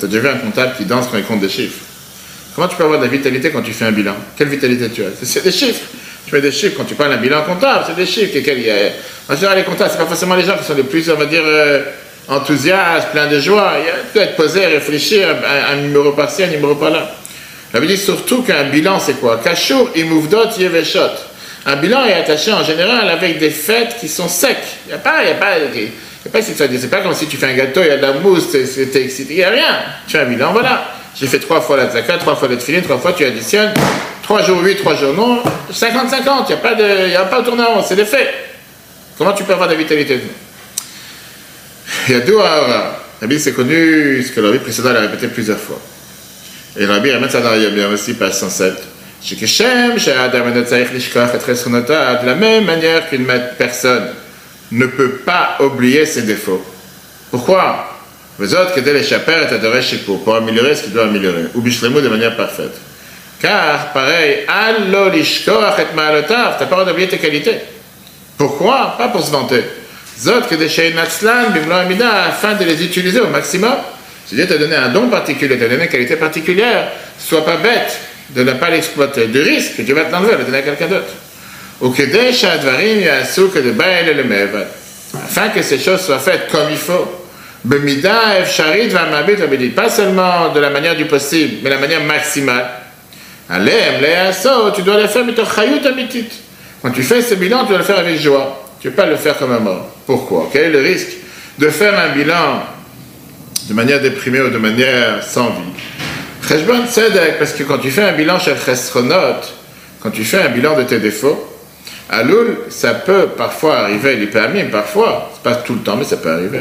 T'as 0.00 0.06
déjà 0.08 0.18
vu 0.18 0.28
un 0.28 0.38
comptable 0.38 0.74
qui 0.76 0.84
danse 0.84 1.06
quand 1.08 1.16
il 1.16 1.22
compte 1.22 1.38
des 1.38 1.48
chiffres. 1.48 1.78
Comment 2.56 2.66
tu 2.66 2.74
peux 2.74 2.82
avoir 2.82 2.98
de 2.98 3.04
la 3.04 3.10
vitalité 3.10 3.50
quand 3.50 3.62
tu 3.62 3.72
fais 3.72 3.84
un 3.84 3.92
bilan? 3.92 4.16
Quelle 4.36 4.48
vitalité 4.48 4.90
tu 4.90 5.04
as? 5.04 5.10
C'est 5.22 5.44
des 5.44 5.52
chiffres. 5.52 5.86
Tu 6.26 6.34
mets 6.34 6.40
des 6.40 6.50
chiffres 6.50 6.74
quand 6.76 6.84
tu 6.84 6.96
parles 6.96 7.12
d'un 7.12 7.18
bilan 7.18 7.42
comptable, 7.44 7.84
c'est 7.86 7.94
des 7.94 8.06
chiffres. 8.06 8.34
Lesquels 8.34 8.58
a... 8.68 9.32
En 9.32 9.36
général, 9.36 9.58
les 9.58 9.62
comptables, 9.62 9.92
ce 9.92 9.96
pas 9.96 10.06
forcément 10.06 10.34
les 10.34 10.42
gens 10.42 10.58
qui 10.58 10.64
sont 10.64 10.74
les 10.74 10.82
plus, 10.82 11.08
on 11.10 11.14
va 11.14 11.26
dire, 11.26 11.42
euh, 11.44 11.84
enthousiastes, 12.26 13.10
pleins 13.12 13.28
de 13.28 13.38
joie. 13.38 13.74
Il 13.78 14.12
faut 14.12 14.18
être 14.18 14.34
posé, 14.34 14.66
réfléchir, 14.66 15.28
un, 15.28 15.74
un 15.74 15.76
numéro 15.76 16.10
par-ci, 16.10 16.42
un 16.42 16.48
numéro 16.48 16.74
par-là. 16.74 17.08
On 17.72 17.76
avait 17.76 17.86
dit 17.86 17.96
surtout 17.96 18.42
qu'un 18.42 18.64
bilan, 18.64 18.98
c'est 18.98 19.20
quoi? 19.20 19.40
Kashur, 19.42 19.90
imuvdot, 19.94 20.50
yeveshot. 20.58 21.12
Un 21.66 21.76
bilan 21.76 22.04
est 22.04 22.14
attaché 22.14 22.52
en 22.52 22.64
général 22.64 23.08
avec 23.08 23.38
des 23.38 23.50
fêtes 23.50 23.96
qui 24.00 24.08
sont 24.08 24.26
secs. 24.26 24.56
Il 24.86 24.88
n'y 24.88 24.94
a 24.94 24.98
pas, 24.98 25.24
y 25.24 25.30
a 25.30 25.34
pas, 25.34 25.52
y 26.24 26.28
a 26.28 26.30
pas 26.30 26.42
c'est 26.42 26.90
pas 26.90 27.00
comme 27.00 27.14
si 27.14 27.26
tu 27.26 27.36
fais 27.36 27.46
un 27.46 27.54
gâteau, 27.54 27.80
il 27.82 27.88
y 27.88 27.90
a 27.90 27.96
de 27.96 28.02
la 28.02 28.12
mousse, 28.12 28.48
c'est 28.50 28.96
excité, 28.96 29.34
il 29.34 29.36
n'y 29.36 29.42
a 29.42 29.50
rien. 29.50 29.78
Tu 30.06 30.16
fais 30.16 30.22
un 30.22 30.26
bilan, 30.26 30.52
voilà. 30.52 30.84
J'ai 31.18 31.26
fait 31.26 31.40
trois 31.40 31.60
fois 31.60 31.76
la 31.76 31.90
zakat, 31.90 32.18
trois 32.18 32.36
fois 32.36 32.48
le 32.48 32.58
filet, 32.58 32.80
trois 32.80 32.98
fois 32.98 33.12
tu 33.12 33.24
additionnes. 33.24 33.72
Trois 34.22 34.42
jours 34.42 34.60
oui, 34.62 34.76
trois 34.76 34.94
jours 34.94 35.14
non. 35.14 35.42
50-50, 35.70 35.74
il 35.74 36.46
n'y 36.48 36.52
a 36.52 36.56
pas 36.56 36.74
de, 36.74 36.84
a 36.84 37.40
de 37.40 37.44
tournant, 37.44 37.82
c'est 37.82 37.96
des 37.96 38.04
faits. 38.04 38.32
Comment 39.18 39.32
tu 39.32 39.44
peux 39.44 39.52
avoir 39.52 39.68
de 39.68 39.74
la 39.74 39.78
vitalité? 39.78 40.20
Il 42.08 42.14
y 42.14 42.16
a 42.16 42.20
deux 42.20 42.38
La 42.38 42.96
Rabbi, 43.20 43.38
c'est 43.38 43.52
connu, 43.52 44.22
ce 44.22 44.32
que 44.32 44.40
le 44.40 44.46
Rabbi 44.46 44.60
précédent 44.60 44.92
l'a 44.92 45.00
répété 45.00 45.28
plusieurs 45.28 45.58
fois. 45.58 45.80
Et 46.76 46.86
le 46.86 46.92
Rabbi 46.92 47.12
remet 47.12 47.28
ça 47.28 47.40
dans 47.40 47.70
bien 47.70 47.90
aussi, 47.90 48.14
page 48.14 48.32
107. 48.32 48.74
De 49.30 52.26
la 52.26 52.34
même 52.34 52.64
manière 52.64 53.08
qu'une 53.08 53.24
personne 53.56 54.08
ne 54.72 54.86
peut 54.86 55.10
pas 55.24 55.56
oublier 55.60 56.06
ses 56.06 56.22
défauts. 56.22 56.64
Pourquoi? 57.30 57.88
Vous 58.38 58.54
autres, 58.54 58.74
que 58.74 58.80
l'échapper 58.80 59.32
est 59.32 59.54
adoré 59.54 59.82
chez 59.82 60.00
vous, 60.06 60.18
pour 60.18 60.34
améliorer 60.34 60.74
ce 60.74 60.84
qu'il 60.84 60.92
doit 60.92 61.04
améliorer, 61.04 61.44
ou 61.54 61.60
bishlemu 61.60 62.00
de 62.00 62.08
manière 62.08 62.36
parfaite. 62.36 62.74
Car, 63.40 63.92
pareil, 63.92 64.44
allo 64.48 65.10
lishkoach 65.10 65.78
et 65.78 65.94
ma'alotav, 65.94 66.56
t'as 66.58 66.66
pas 66.66 66.78
le 66.78 66.86
d'oublier 66.86 67.08
tes 67.08 67.18
qualités. 67.18 67.56
Pourquoi? 68.38 68.94
Pas 68.96 69.08
pour 69.08 69.24
se 69.24 69.30
vanter. 69.30 69.62
Zot 70.18 70.42
que 70.48 70.54
des 70.54 70.92
natslan, 70.94 71.52
amida, 71.72 72.24
afin 72.28 72.54
de 72.54 72.64
les 72.64 72.82
utiliser 72.82 73.20
au 73.20 73.28
maximum. 73.28 73.74
Dieu 74.30 74.46
t'a 74.46 74.56
donné 74.56 74.76
un 74.76 74.88
don 74.88 75.08
particulier, 75.08 75.58
t'a 75.58 75.68
donné 75.68 75.84
une 75.84 75.90
qualité 75.90 76.16
particulière, 76.16 76.88
sois 77.18 77.44
pas 77.44 77.56
bête 77.56 77.98
de 78.30 78.42
ne 78.42 78.52
pas 78.52 78.70
l'exploiter. 78.70 79.26
Du 79.26 79.42
risque 79.42 79.76
que 79.76 79.82
tu 79.82 79.92
vas 79.92 80.04
te 80.04 80.12
l'enlever, 80.12 80.36
le 80.38 80.44
donner 80.44 80.58
à 80.58 80.62
quelqu'un 80.62 80.86
d'autre. 80.86 81.12
Afin 85.14 85.48
que 85.48 85.62
ces 85.62 85.78
choses 85.78 86.00
soient 86.00 86.18
faites 86.20 86.48
comme 86.50 86.70
il 86.70 86.76
faut. 86.76 87.20
Pas 89.74 89.88
seulement 89.90 90.52
de 90.52 90.60
la 90.60 90.70
manière 90.70 90.96
du 90.96 91.04
possible, 91.06 91.56
mais 91.62 91.70
la 91.70 91.78
manière 91.78 92.02
maximale. 92.02 92.66
Tu 93.48 94.82
dois 94.82 95.00
le 95.00 95.08
faire, 95.08 95.24
mais. 95.24 95.34
Quand 96.82 96.90
tu 96.90 97.02
fais 97.02 97.20
ce 97.20 97.34
bilan, 97.34 97.62
tu 97.62 97.70
dois 97.70 97.78
le 97.78 97.84
faire 97.84 97.98
avec 97.98 98.20
joie. 98.20 98.64
Tu 98.80 98.88
ne 98.88 98.92
peux 98.92 99.02
pas 99.02 99.06
le 99.08 99.16
faire 99.16 99.36
comme 99.36 99.52
un 99.52 99.60
mort. 99.60 99.88
Pourquoi? 100.06 100.48
Quel 100.52 100.64
est 100.64 100.70
le 100.70 100.80
risque 100.80 101.12
de 101.58 101.68
faire 101.68 101.98
un 101.98 102.08
bilan 102.16 102.62
de 103.68 103.74
manière 103.74 104.00
déprimée 104.00 104.40
ou 104.40 104.50
de 104.50 104.58
manière 104.58 105.22
sans 105.22 105.50
vie? 105.50 105.72
Parce 107.38 107.52
que 107.52 107.62
quand 107.64 107.78
tu 107.78 107.90
fais 107.90 108.02
un 108.02 108.12
bilan 108.12 108.38
chez 108.38 108.52
le 108.52 108.56
quand 110.00 110.10
tu 110.10 110.24
fais 110.24 110.42
un 110.42 110.48
bilan 110.48 110.76
de 110.76 110.82
tes 110.82 110.98
défauts, 110.98 111.51
à 112.10 112.22
l'oul, 112.22 112.58
ça 112.68 112.94
peut 112.94 113.28
parfois 113.36 113.78
arriver, 113.80 114.16
peut 114.26 114.40
amener, 114.40 114.64
parfois, 114.64 115.30
c'est 115.34 115.42
pas 115.42 115.56
tout 115.56 115.74
le 115.74 115.80
temps, 115.80 115.96
mais 115.96 116.04
ça 116.04 116.16
peut 116.18 116.30
arriver. 116.30 116.60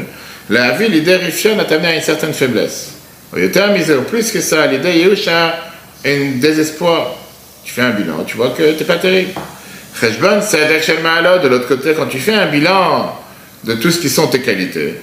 La 0.49 0.71
vie, 0.71 0.87
l'idée 0.87 1.15
rifion 1.15 1.57
a 1.59 1.63
amené 1.63 1.87
à 1.87 1.95
une 1.95 2.01
certaine 2.01 2.33
faiblesse. 2.33 2.93
Plus 3.31 4.31
que 4.31 4.41
ça, 4.41 4.67
l'idée 4.67 4.99
Yusha, 4.99 5.55
un 6.05 6.39
désespoir. 6.39 7.15
Tu 7.63 7.73
fais 7.73 7.81
un 7.81 7.91
bilan, 7.91 8.23
tu 8.25 8.37
vois 8.37 8.49
que 8.49 8.71
tu 8.71 8.79
n'es 8.79 8.85
pas 8.85 8.97
terrible. 8.97 9.31
Cheshbon, 9.99 10.39
Shel 10.41 10.97
de 11.43 11.47
l'autre 11.47 11.67
côté, 11.67 11.93
quand 11.93 12.07
tu 12.07 12.17
fais 12.19 12.33
un 12.33 12.47
bilan 12.47 13.15
de 13.63 13.73
tout 13.75 13.91
ce 13.91 13.99
qui 13.99 14.09
sont 14.09 14.27
tes 14.27 14.41
qualités, 14.41 14.95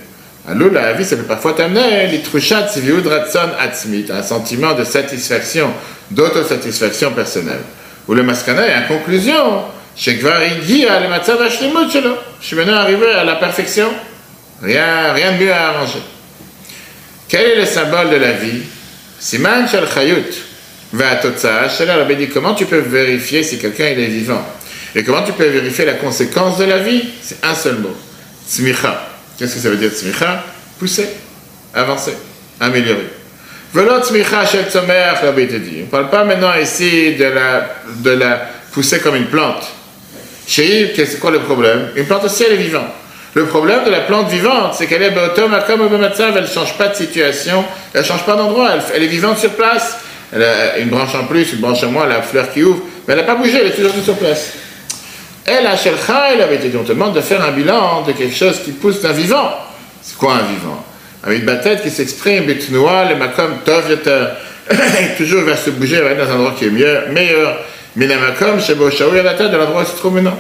alors 0.49 0.73
la 0.73 0.95
vie, 0.95 1.05
ça 1.05 1.17
peut 1.17 1.25
parfois 1.25 1.53
t'amener 1.53 2.07
l'itruchat 2.07 2.67
siviud 2.69 3.07
ratson 3.07 3.51
atzmit, 3.61 4.07
un 4.11 4.23
sentiment 4.23 4.73
de 4.73 4.83
satisfaction, 4.83 5.71
d'autosatisfaction 6.11 7.13
personnelle. 7.13 7.61
Ou 8.09 8.15
le 8.15 8.23
maskana 8.23 8.67
est 8.67 8.85
en 8.85 8.89
conclusion, 8.89 9.63
שכבר 9.98 10.34
הגיע 10.34 11.00
למצב 11.00 11.42
השלמות 11.42 11.92
שלו, 11.92 12.16
שמנו 12.42 12.72
arrivé 12.72 13.14
à 13.14 13.24
la 13.24 13.36
perfection, 13.36 13.90
rien, 14.62 15.14
rien 15.14 15.32
de 15.34 15.44
mieux 15.44 15.54
à 15.54 15.70
arranger. 15.70 16.02
Quel 17.30 17.52
est 17.52 17.56
le 17.56 17.66
symbole 17.66 18.10
de 18.10 18.16
la 18.18 18.34
vie 18.34 18.62
Siman 19.20 19.68
shel 19.68 19.88
chayut, 19.88 20.34
ve'atotza 20.94 21.70
shel 21.70 21.90
Rabbi 21.90 22.16
dit 22.16 22.30
comment 22.30 22.54
tu 22.54 22.66
peux 22.66 22.80
vérifier 22.80 23.44
si 23.44 23.58
quelqu'un 23.58 23.86
est 23.86 23.96
vivant 23.96 24.46
Et 24.96 25.04
comment 25.04 25.24
tu 25.24 25.32
peux 25.32 25.48
vérifier 25.48 25.86
la 25.86 25.94
conséquence 25.94 26.58
de 26.58 26.66
la 26.66 26.80
vie 26.80 27.04
C'est 27.22 27.44
un 27.44 27.56
seul 27.56 27.78
mot, 27.78 27.96
tzmicha. 28.48 29.10
Qu'est-ce 29.38 29.56
que 29.56 29.62
ça 29.62 29.70
veut 29.70 29.78
dire 29.78 29.92
tzmicha 29.92 30.44
Pousser, 30.78 31.08
avancer, 31.74 32.18
améliorer. 32.60 33.10
Velo 33.74 34.00
tzmicha 34.02 34.46
shel 34.46 34.66
tzomer, 34.70 35.14
Rabbi 35.22 35.48
te 35.48 35.56
dit. 35.56 35.78
On 35.80 35.86
ne 35.86 35.90
parle 35.92 36.10
pas 36.10 36.24
maintenant 36.24 36.54
ici 36.56 37.16
de 37.16 37.26
la, 37.26 37.70
de 38.04 38.12
la 38.12 38.42
pousser 38.72 39.00
comme 39.00 39.16
une 39.16 39.28
plante. 39.28 39.64
Chez 40.49 40.95
c'est 40.97 41.21
quoi 41.21 41.31
le 41.31 41.41
problème? 41.41 41.91
Une 41.95 42.07
plante 42.07 42.25
aussi, 42.25 42.43
elle 42.43 42.55
est 42.55 42.65
vivante. 42.65 42.89
Le 43.35 43.45
problème 43.45 43.85
de 43.85 43.91
la 43.91 44.01
plante 44.01 44.31
vivante, 44.31 44.75
c'est 44.75 44.87
qu'elle 44.87 45.03
est 45.03 45.15
comme 45.15 45.55
elle 45.55 46.43
ne 46.43 46.47
change 46.47 46.79
pas 46.79 46.89
de 46.89 46.95
situation, 46.95 47.63
elle 47.93 48.01
ne 48.01 48.07
change 48.07 48.25
pas 48.25 48.35
d'endroit, 48.35 48.71
elle, 48.95 49.03
est 49.03 49.09
vivante 49.09 49.39
sur 49.39 49.51
place. 49.51 49.99
Elle 50.33 50.43
a 50.43 50.79
une 50.79 50.89
branche 50.89 51.15
en 51.15 51.25
plus, 51.25 51.53
une 51.53 51.61
branche 51.61 51.85
en 51.85 51.91
moins, 51.91 52.07
la 52.07 52.23
fleur 52.23 52.51
qui 52.51 52.63
ouvre, 52.63 52.81
mais 53.07 53.13
elle 53.13 53.21
n'a 53.21 53.27
pas 53.27 53.35
bougé, 53.35 53.59
elle 53.61 53.67
est 53.67 53.75
toujours 53.77 53.93
sur 54.03 54.17
place. 54.17 54.55
Elle, 55.45 55.67
à 55.67 55.77
Shelcha, 55.77 56.33
elle 56.33 56.41
avait 56.41 56.57
été 56.57 56.71
dit, 56.71 56.77
on 56.79 56.85
te 56.85 56.93
demande 56.93 57.15
de 57.15 57.21
faire 57.21 57.43
un 57.43 57.53
bilan 57.53 58.03
de 58.03 58.13
quelque 58.13 58.35
chose 58.35 58.61
qui 58.65 58.73
pousse 58.73 59.03
d'un 59.03 59.13
vivant. 59.13 59.51
C'est 60.01 60.17
quoi 60.17 60.35
un 60.35 60.43
vivant? 60.51 60.83
Avec 61.25 61.43
une 61.43 61.61
tête 61.61 61.83
qui 61.83 61.91
s'exprime, 61.91 62.47
betnoua, 62.47 63.05
le 63.11 63.17
makom 63.17 63.59
tov 63.65 63.85
toujours 65.19 65.43
va 65.43 65.57
se 65.57 65.71
bouger, 65.71 66.01
va 66.01 66.11
être 66.11 66.27
dans 66.27 66.33
un 66.33 66.37
endroit 66.37 66.55
qui 66.59 66.67
est 66.67 66.71
meilleur. 66.71 67.59
Minamakom, 67.99 68.61
Shebo 68.61 68.91
Shaou, 68.93 69.09
il 69.11 69.17
y 69.17 69.19
a 69.19 69.25
la 69.25 69.35
tête 69.35 69.51
de 69.51 69.57
l'endroit 69.57 69.81
où 69.81 69.85
il 69.85 69.91
se 69.91 69.97
trouve 69.97 70.15
maintenant. 70.15 70.39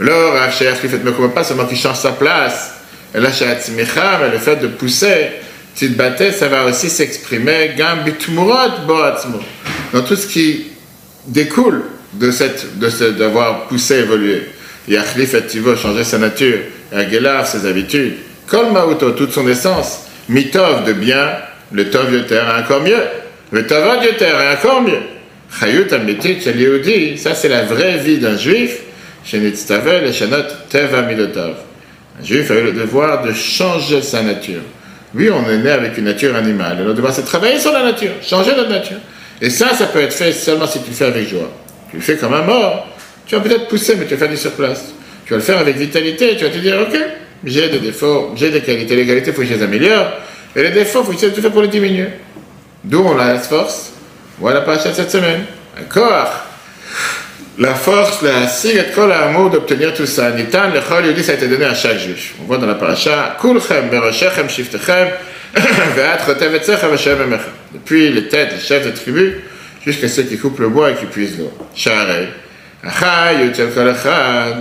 Alors, 0.00 0.34
Racher, 0.34 0.72
qui 0.80 0.86
fait 0.86 0.98
pas 1.34 1.42
seulement 1.42 1.66
qu'il 1.66 1.76
change 1.76 1.96
sa 1.96 2.12
place, 2.12 2.74
et 3.12 3.18
là, 3.18 3.30
mais 3.74 4.30
le 4.30 4.38
fait 4.38 4.56
de 4.56 4.68
pousser, 4.68 5.30
tu 5.74 5.92
te 5.92 6.30
ça 6.30 6.46
va 6.46 6.66
aussi 6.66 6.88
s'exprimer, 6.88 7.74
Gambitmurot 7.76 8.86
Boatzmo, 8.86 9.40
dans 9.92 10.02
tout 10.02 10.14
ce 10.14 10.28
qui 10.28 10.68
découle 11.26 11.82
de 12.12 12.30
cette, 12.30 12.78
de 12.78 12.90
ce, 12.90 13.04
d'avoir 13.04 13.66
poussé, 13.66 13.96
évolué. 13.96 14.42
Yachlif 14.86 15.34
et 15.34 15.46
Tivo, 15.46 15.74
changer 15.74 16.04
sa 16.04 16.18
nature, 16.18 16.58
Agelar, 16.92 17.44
ses 17.44 17.66
habitudes, 17.66 18.14
Kol 18.46 18.70
Mauto, 18.70 19.10
toute 19.10 19.32
son 19.32 19.48
essence, 19.48 20.04
Mitov, 20.28 20.84
de 20.84 20.92
bien, 20.92 21.28
le 21.72 21.90
Tov 21.90 22.12
Yoter, 22.12 22.42
encore 22.56 22.82
mieux, 22.82 23.02
le 23.50 23.66
Tavod 23.66 24.00
Yoter, 24.04 24.32
encore 24.56 24.82
mieux. 24.82 25.17
Chayut 25.50 25.92
Amitit 25.92 26.40
Shel 26.40 27.18
ça 27.18 27.34
c'est 27.34 27.48
la 27.48 27.62
vraie 27.62 27.98
vie 27.98 28.18
d'un 28.18 28.36
juif, 28.36 28.80
Shenitztavel 29.24 30.04
et 30.04 30.12
Shanot 30.12 30.44
Teva 30.68 31.02
Milotov. 31.02 31.54
Un 32.20 32.24
juif 32.24 32.50
a 32.50 32.54
eu 32.54 32.64
le 32.64 32.72
devoir 32.72 33.22
de 33.22 33.32
changer 33.32 34.02
sa 34.02 34.22
nature. 34.22 34.60
Oui, 35.14 35.30
on 35.30 35.48
est 35.48 35.58
né 35.58 35.70
avec 35.70 35.96
une 35.96 36.04
nature 36.04 36.34
animale. 36.36 36.80
Et 36.80 36.84
le 36.84 36.92
devoir, 36.92 37.14
c'est 37.14 37.22
de 37.22 37.26
travailler 37.26 37.58
sur 37.58 37.72
la 37.72 37.82
nature, 37.82 38.10
changer 38.22 38.54
notre 38.54 38.70
nature. 38.70 38.98
Et 39.40 39.50
ça, 39.50 39.72
ça 39.74 39.86
peut 39.86 40.00
être 40.00 40.12
fait 40.12 40.32
seulement 40.32 40.66
si 40.66 40.80
tu 40.82 40.90
le 40.90 40.94
fais 40.94 41.06
avec 41.06 41.28
joie. 41.28 41.50
Tu 41.90 41.96
le 41.96 42.02
fais 42.02 42.16
comme 42.16 42.34
un 42.34 42.42
mort, 42.42 42.88
tu 43.26 43.34
vas 43.34 43.40
peut-être 43.40 43.68
pousser, 43.68 43.96
mais 43.96 44.04
tu 44.04 44.14
vas 44.14 44.18
faire 44.18 44.28
du 44.28 44.36
surplace. 44.36 44.92
Tu 45.24 45.30
vas 45.30 45.38
le 45.38 45.42
faire 45.42 45.58
avec 45.58 45.76
vitalité, 45.76 46.36
tu 46.36 46.44
vas 46.44 46.50
te 46.50 46.58
dire, 46.58 46.76
ok, 46.80 46.98
j'ai 47.44 47.68
des 47.68 47.78
défauts, 47.78 48.32
j'ai 48.36 48.50
des 48.50 48.60
qualités. 48.60 48.96
Les 48.96 49.06
qualités, 49.06 49.30
il 49.30 49.34
faut 49.34 49.42
que 49.42 49.46
je 49.48 49.54
les 49.54 49.62
améliore. 49.62 50.12
Et 50.56 50.62
les 50.62 50.70
défauts, 50.70 51.00
il 51.00 51.06
faut 51.06 51.12
que 51.12 51.36
je 51.36 51.40
les 51.40 51.50
pour 51.50 51.62
les 51.62 51.68
diminuer. 51.68 52.08
D'où 52.84 53.00
on 53.00 53.18
a 53.18 53.32
la 53.32 53.38
force 53.38 53.92
voilà 54.40 54.60
pas 54.60 54.78
cette 54.78 55.10
semaine. 55.10 55.44
Encore. 55.80 56.44
La 57.58 57.74
force, 57.74 58.22
la 58.22 58.46
signe 58.46 58.84
kol 58.94 59.10
amour 59.10 59.50
d'obtenir 59.50 59.92
tout 59.92 60.06
ça. 60.06 60.30
Nitan, 60.30 60.70
le 60.72 60.80
chol 60.80 61.06
yudi, 61.06 61.24
ça 61.24 61.32
a 61.32 61.34
été 61.34 61.48
donné 61.48 61.64
à 61.64 61.74
chaque 61.74 61.98
juif. 61.98 62.34
On 62.40 62.44
voit 62.44 62.58
dans 62.58 62.66
la 62.66 62.76
paracha, 62.76 63.36
kulchem, 63.40 63.88
beroshechem, 63.90 64.48
shiftechem. 64.48 65.08
Depuis 67.74 68.10
les 68.10 68.28
têtes, 68.28 68.52
les 68.52 68.60
chefs 68.60 68.86
de 68.86 68.90
tribu, 68.90 69.40
jusqu'à 69.84 70.06
ceux 70.06 70.22
qui 70.24 70.38
coupent 70.38 70.60
le 70.60 70.68
bois 70.68 70.90
et 70.90 70.94
qui 70.94 71.06
puisent 71.06 71.38
l'eau. 71.38 71.52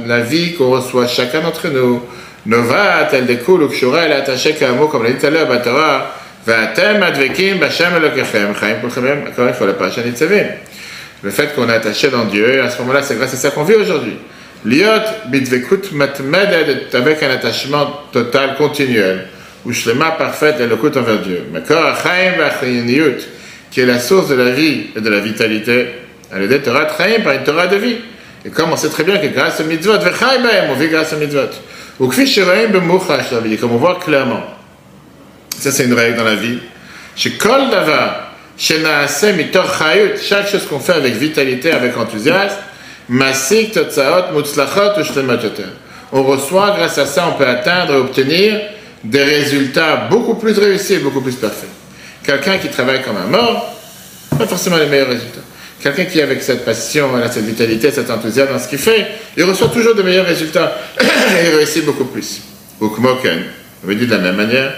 La 0.08 0.20
vie 0.22 0.54
qu'on 0.56 0.70
reçoit 0.72 1.08
chacun 1.08 1.42
d'entre 1.42 1.68
nous, 1.68 2.02
novat, 2.46 3.10
elle 3.12 3.26
découle, 3.26 3.64
ou 3.64 3.72
elle 3.96 4.12
est 4.12 4.16
attachée 4.16 4.56
comme 4.56 5.04
l'a 5.04 5.12
dit 5.12 5.18
tout 5.20 5.28
à 5.28 5.30
l'heure, 5.30 5.48
le 11.24 11.32
fait 11.32 11.56
qu'on 11.56 11.68
est 11.68 11.74
attaché 11.74 12.10
dans 12.10 12.26
Dieu, 12.26 12.62
à 12.64 12.70
ce 12.70 12.80
moment-là, 12.80 13.02
c'est 13.02 13.16
grâce 13.16 13.34
à 13.34 13.38
ça 13.38 13.50
qu'on 13.50 13.64
vit 13.64 13.74
aujourd'hui. 13.76 14.18
Liot 14.64 14.86
bitvekut 15.28 15.92
matmedet 15.94 16.88
avec 16.94 17.24
un 17.24 17.30
attachement 17.32 18.02
total, 18.12 18.56
continuel, 18.56 19.28
ou 19.66 19.74
shlema 19.74 20.12
parfaite 20.12 20.56
et 20.60 20.68
le 20.68 20.76
envers 20.76 21.20
Dieu. 21.20 21.44
qui 23.72 23.82
est 23.82 23.86
la 23.86 24.00
source 24.00 24.30
de 24.30 24.36
la 24.36 24.52
vie 24.52 24.88
et 24.96 25.02
de 25.02 25.10
la 25.10 25.20
vitalité, 25.20 25.88
elle 26.34 26.52
est 26.52 26.60
Torah 26.60 26.88
Chaim 26.98 27.24
par 27.24 27.34
une 27.34 27.44
Torah 27.44 27.68
de 27.68 27.76
vie. 27.76 27.98
Et 28.46 28.50
comme 28.50 28.72
on 28.72 28.78
sait 28.78 28.90
très 28.90 29.04
bien 29.04 29.18
que 29.18 29.28
grâce 29.28 29.60
au 29.60 29.66
mitzvot, 29.66 29.94
on 29.96 30.74
vit 30.76 30.88
grâce 30.88 31.14
au 31.14 31.18
mitzvot. 31.18 31.50
Ou 32.00 32.08
comme 33.58 33.72
on 33.72 33.78
voit 33.78 34.00
clairement. 34.04 34.57
Ça, 35.60 35.72
c'est 35.72 35.86
une 35.86 35.94
règle 35.94 36.18
dans 36.18 36.24
la 36.24 36.36
vie. 36.36 36.60
Chez 37.16 37.32
Kol 37.32 37.70
Davar, 37.72 38.34
chez 38.58 38.80
Naasem 38.80 39.38
chaque 40.22 40.50
chose 40.50 40.66
qu'on 40.66 40.80
fait 40.80 40.94
avec 40.94 41.16
vitalité, 41.16 41.72
avec 41.72 41.98
enthousiasme, 41.98 42.58
Masik 43.10 43.72
Totsaot 43.72 44.34
On 46.12 46.24
reçoit, 46.24 46.76
grâce 46.78 46.98
à 46.98 47.06
ça, 47.06 47.28
on 47.34 47.38
peut 47.38 47.48
atteindre 47.48 47.94
et 47.94 47.98
obtenir 47.98 48.60
des 49.04 49.24
résultats 49.24 50.08
beaucoup 50.10 50.36
plus 50.36 50.58
réussis 50.58 50.98
beaucoup 50.98 51.22
plus 51.22 51.36
parfaits. 51.36 51.70
Quelqu'un 52.24 52.58
qui 52.58 52.68
travaille 52.68 53.02
comme 53.02 53.18
un 53.18 53.28
mort, 53.28 53.74
pas 54.38 54.48
forcément 54.48 54.78
les 54.78 54.88
meilleurs 54.88 55.08
résultats. 55.08 55.42
Quelqu'un 55.82 56.06
qui, 56.06 56.22
avec 56.22 56.42
cette 56.42 56.66
passion, 56.66 57.10
cette 57.32 57.46
vitalité, 57.46 57.92
cet 57.92 58.10
enthousiasme 58.10 58.52
dans 58.52 58.60
ce 58.60 58.68
qu'il 58.68 58.80
fait, 58.80 59.08
il 59.38 59.44
reçoit 59.44 59.70
toujours 59.70 59.96
de 59.96 60.02
meilleurs 60.02 60.26
résultats 60.26 60.76
et 61.00 61.50
il 61.50 61.56
réussit 61.56 61.86
beaucoup 61.86 62.06
plus. 62.06 62.42
Ukmoken, 62.82 63.44
on 63.88 63.94
dire 63.94 64.08
de 64.08 64.12
la 64.12 64.18
même 64.18 64.36
manière, 64.36 64.74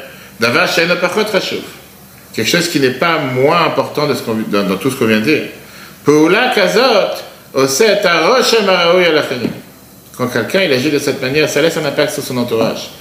Quelque 2.33 2.49
chose 2.49 2.69
qui 2.69 2.79
n'est 2.79 2.91
pas 2.91 3.17
moins 3.19 3.65
important 3.65 4.07
dans, 4.07 4.77
tout 4.77 4.91
ce 4.91 4.95
qu'on 4.95 5.05
vient 5.05 5.19
de 5.19 5.25
dire. 5.25 5.43
Quand 10.17 10.27
quelqu'un 10.27 10.61
il 10.61 10.73
agit 10.73 10.91
de 10.91 10.99
cette 10.99 11.21
manière, 11.21 11.49
ça 11.49 11.61
laisse 11.61 11.77
un 11.77 11.85
impact 11.85 12.13
sur 12.13 12.23
son 12.23 12.37
entourage. 12.37 12.91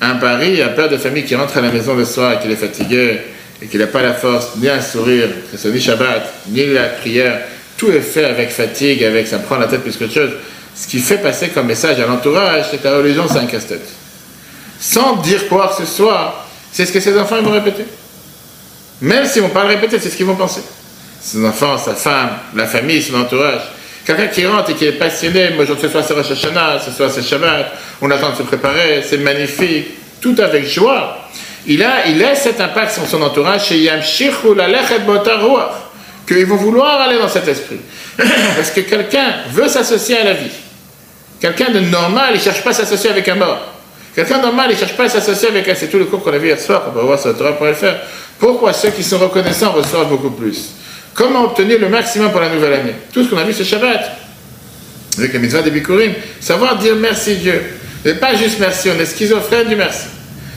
Un 0.00 0.14
pari, 0.14 0.62
un 0.62 0.68
père 0.68 0.88
de 0.88 0.96
famille 0.96 1.24
qui 1.24 1.34
rentre 1.34 1.56
à 1.56 1.60
la 1.60 1.70
maison 1.70 1.94
le 1.94 2.04
soir 2.04 2.32
et 2.32 2.38
qu'il 2.38 2.50
est 2.50 2.56
fatigué 2.56 3.20
et 3.60 3.66
qu'il 3.66 3.80
n'a 3.80 3.88
pas 3.88 4.02
la 4.02 4.14
force 4.14 4.56
ni 4.56 4.68
un 4.68 4.80
sourire, 4.80 5.28
que 5.50 5.58
ce 5.58 5.68
ni 5.68 5.80
Shabbat, 5.80 6.22
ni 6.48 6.66
la 6.66 6.84
prière, 6.84 7.40
tout 7.76 7.90
est 7.90 8.00
fait 8.00 8.24
avec 8.24 8.50
fatigue, 8.50 9.02
avec 9.04 9.26
ça 9.26 9.38
prend 9.38 9.56
la 9.56 9.66
tête 9.66 9.82
plus 9.82 9.96
qu'autre 9.96 10.14
chose. 10.14 10.30
Ce 10.74 10.86
qui 10.86 10.98
fait 10.98 11.18
passer 11.18 11.48
comme 11.48 11.66
message 11.66 11.98
à 11.98 12.06
l'entourage, 12.06 12.66
c'est 12.70 12.78
que 12.78 12.86
la 12.86 12.98
religion, 12.98 13.26
c'est 13.28 13.38
un 13.38 13.46
casse-tête. 13.46 13.88
Sans 14.80 15.16
dire 15.16 15.48
quoi 15.48 15.68
que 15.68 15.84
ce 15.84 15.92
soit, 15.92 16.47
c'est 16.78 16.86
ce 16.86 16.92
que 16.92 17.00
ces 17.00 17.18
enfants 17.18 17.42
vont 17.42 17.50
répéter. 17.50 17.82
Même 19.00 19.24
s'ils 19.24 19.42
ne 19.42 19.48
vont 19.48 19.52
pas 19.52 19.64
le 19.64 19.70
répéter, 19.70 19.98
c'est 19.98 20.10
ce 20.10 20.16
qu'ils 20.16 20.26
vont 20.26 20.36
penser. 20.36 20.60
Ses 21.20 21.44
enfants, 21.44 21.76
sa 21.76 21.96
femme, 21.96 22.30
la 22.54 22.68
famille, 22.68 23.02
son 23.02 23.16
entourage. 23.16 23.62
Quelqu'un 24.06 24.28
qui 24.28 24.46
rentre 24.46 24.70
et 24.70 24.74
qui 24.74 24.84
est 24.84 24.92
passionné, 24.92 25.50
moi, 25.56 25.64
ce 25.66 25.88
soir 25.88 26.04
c'est 26.06 26.14
Rosh 26.14 26.30
Hashanah, 26.30 26.78
ce 26.78 26.92
soir 26.92 27.10
c'est 27.12 27.24
Shabbat, 27.24 27.72
on 28.00 28.08
attend 28.12 28.30
de 28.30 28.36
se 28.36 28.42
préparer, 28.44 29.02
c'est 29.04 29.18
magnifique, 29.18 29.88
tout 30.20 30.36
avec 30.38 30.68
joie. 30.68 31.28
Il, 31.66 31.82
a, 31.82 32.06
il 32.06 32.16
laisse 32.16 32.42
cet 32.42 32.60
impact 32.60 32.92
sur 32.92 33.08
son 33.08 33.22
entourage 33.22 33.72
Yam 33.72 34.00
qu'ils 36.28 36.46
vont 36.46 36.56
vouloir 36.56 37.00
aller 37.00 37.18
dans 37.18 37.28
cet 37.28 37.48
esprit. 37.48 37.80
Parce 38.16 38.70
que 38.70 38.82
quelqu'un 38.82 39.34
veut 39.50 39.66
s'associer 39.66 40.18
à 40.18 40.22
la 40.22 40.34
vie. 40.34 40.52
Quelqu'un 41.40 41.72
de 41.72 41.80
normal, 41.80 42.34
il 42.34 42.38
ne 42.38 42.42
cherche 42.42 42.62
pas 42.62 42.70
à 42.70 42.74
s'associer 42.74 43.10
avec 43.10 43.26
un 43.26 43.34
mort. 43.34 43.77
Quelqu'un 44.14 44.40
normal, 44.40 44.66
il 44.70 44.74
ne 44.74 44.78
cherche 44.78 44.96
pas 44.96 45.04
à 45.04 45.08
s'associer 45.08 45.48
avec 45.48 45.66
elle. 45.68 45.76
C'est 45.76 45.88
tout 45.88 45.98
le 45.98 46.06
cours 46.06 46.22
qu'on 46.22 46.32
a 46.32 46.38
vu 46.38 46.48
hier 46.48 46.58
soir, 46.58 46.84
on 46.88 46.92
va 46.92 47.02
voir 47.02 47.18
sur 47.18 47.30
le 47.30 47.74
faire. 47.74 48.00
Pourquoi 48.38 48.72
ceux 48.72 48.90
qui 48.90 49.02
sont 49.02 49.18
reconnaissants 49.18 49.72
reçoivent 49.72 50.08
beaucoup 50.08 50.30
plus? 50.30 50.70
Comment 51.14 51.44
obtenir 51.44 51.80
le 51.80 51.88
maximum 51.88 52.30
pour 52.30 52.40
la 52.40 52.48
nouvelle 52.48 52.72
année? 52.72 52.94
Tout 53.12 53.24
ce 53.24 53.30
qu'on 53.30 53.38
a 53.38 53.44
vu, 53.44 53.52
c'est 53.52 53.64
Shabbat. 53.64 54.00
Avec 55.18 55.32
la 55.32 55.38
mitzvah 55.40 55.62
des 55.62 55.70
Bikurim. 55.70 56.12
Savoir 56.40 56.76
dire 56.76 56.94
merci 56.94 57.36
Dieu. 57.36 57.60
Et 58.04 58.14
pas 58.14 58.34
juste 58.36 58.58
merci, 58.60 58.88
on 58.96 59.00
est 59.00 59.06
schizophrène 59.06 59.68
du 59.68 59.74
merci. 59.74 60.06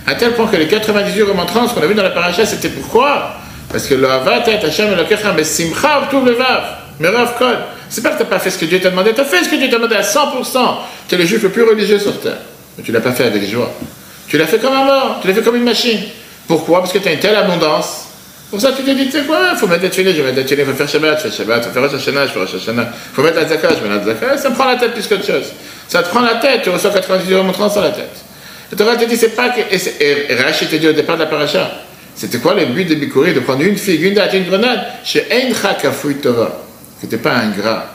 À 0.05 0.13
tel 0.15 0.33
point 0.33 0.47
que 0.47 0.55
les 0.57 0.67
98 0.67 1.23
remontrances 1.23 1.73
qu'on 1.73 1.81
a 1.81 1.87
vu 1.87 1.95
dans 1.95 2.03
la 2.03 2.11
paracha, 2.11 2.45
c'était 2.45 2.69
pourquoi? 2.69 3.35
Parce 3.71 3.87
que 3.87 3.95
le 3.95 4.09
Havat 4.09 4.43
et 4.47 4.63
Hashem 4.63 4.93
et 4.93 4.95
le 4.95 5.03
Kechem, 5.05 5.33
mais 5.35 5.43
Simcha 5.43 6.07
tout 6.09 6.23
le 6.23 6.33
Vav. 6.33 6.63
Mais 6.99 7.09
Rav 7.09 7.37
Kol, 7.37 7.57
c'est 7.89 8.03
pas 8.03 8.09
que 8.09 8.17
tu 8.17 8.23
n'as 8.23 8.29
pas 8.29 8.39
fait 8.39 8.51
ce 8.51 8.59
que 8.59 8.65
Dieu 8.65 8.79
t'a 8.79 8.91
demandé, 8.91 9.13
tu 9.13 9.21
as 9.21 9.25
fait 9.25 9.43
ce 9.43 9.49
que 9.49 9.55
Dieu 9.55 9.69
t'a 9.69 9.77
demandé 9.77 9.95
à 9.95 10.01
100%. 10.01 10.59
Tu 11.07 11.15
es 11.15 11.17
le 11.17 11.25
juif 11.25 11.41
le 11.41 11.49
plus 11.49 11.63
religieux 11.63 11.97
sur 11.97 12.19
terre. 12.19 12.37
Mais 12.77 12.83
tu 12.83 12.91
l'as 12.91 13.01
pas 13.01 13.11
fait 13.11 13.25
avec 13.25 13.43
joie. 13.49 13.71
Tu 14.27 14.37
l'as 14.37 14.47
fait 14.47 14.59
comme 14.59 14.73
un 14.73 14.85
mort, 14.85 15.19
tu 15.21 15.27
l'as 15.27 15.33
fait 15.33 15.41
comme 15.41 15.55
une 15.55 15.63
machine. 15.63 15.99
Pourquoi? 16.47 16.79
Parce 16.79 16.93
que 16.93 16.99
tu 16.99 17.07
as 17.07 17.13
une 17.13 17.19
telle 17.19 17.35
abondance. 17.35 18.05
Pour 18.49 18.59
ça, 18.59 18.73
tu 18.73 18.83
t'es 18.83 18.93
dit, 18.93 19.05
tu 19.05 19.11
sais 19.11 19.23
quoi, 19.23 19.39
il 19.53 19.57
faut 19.57 19.67
mettre 19.67 19.81
des 19.81 19.89
filets, 19.89 20.11
je 20.11 20.17
vais 20.17 20.23
mettre 20.23 20.41
des 20.41 20.47
filets, 20.47 20.63
il 20.63 20.69
faut 20.69 20.75
faire 20.75 20.89
Shabbat, 20.89 21.23
je 21.23 21.29
fais 21.29 21.37
Shabbat, 21.37 21.63
il 21.63 21.67
faut 21.67 21.73
faire 21.73 21.89
Rosh 21.89 22.01
Hashanah, 22.01 22.27
je 22.27 22.31
fais 22.33 22.39
Rosh. 22.39 22.49
Il 22.53 22.85
faut 23.13 23.23
mettre 23.23 23.37
la 23.37 23.47
Zaka, 23.47 23.69
je 23.69 23.87
mets 23.87 23.95
la 23.95 24.03
Zaka. 24.03 24.37
Ça 24.37 24.49
me 24.49 24.55
prend 24.55 24.65
la 24.65 24.75
tête 24.75 24.93
plus 24.93 25.07
qu'autre 25.07 25.25
chose. 25.25 25.53
Ça 25.87 26.03
te 26.03 26.09
prend 26.09 26.19
la 26.19 26.35
tête, 26.35 26.61
tu 26.63 26.69
reçois 26.69 26.91
90 26.91 27.31
euros 27.31 27.43
montrant 27.43 27.69
sur 27.69 27.81
la 27.81 27.91
tête. 27.91 28.11
Le 28.69 28.77
Torah 28.77 28.97
te 28.97 29.05
dit, 29.05 29.15
c'est 29.15 29.35
pas 29.35 29.49
que. 29.49 29.61
Et, 29.61 30.35
Rachid 30.35 30.69
te 30.69 30.75
dit 30.75 30.87
au 30.87 30.93
départ 30.93 31.15
de 31.15 31.23
la 31.23 31.27
paracha, 31.27 31.71
c'était 32.15 32.39
quoi 32.39 32.53
le 32.53 32.65
but 32.65 32.85
de 32.85 32.95
Bikouri 32.95 33.33
De 33.33 33.39
prendre 33.39 33.61
une 33.61 33.77
figue, 33.77 34.01
une 34.01 34.13
date, 34.13 34.33
une 34.33 34.45
grenade? 34.45 34.81
Chez 35.03 35.27
Eincha 35.31 35.73
Kafouy 35.73 36.15
Torah. 36.15 36.57
Que 37.01 37.07
tu 37.07 37.15
n'es 37.15 37.21
pas 37.21 37.35
ingrat. 37.35 37.85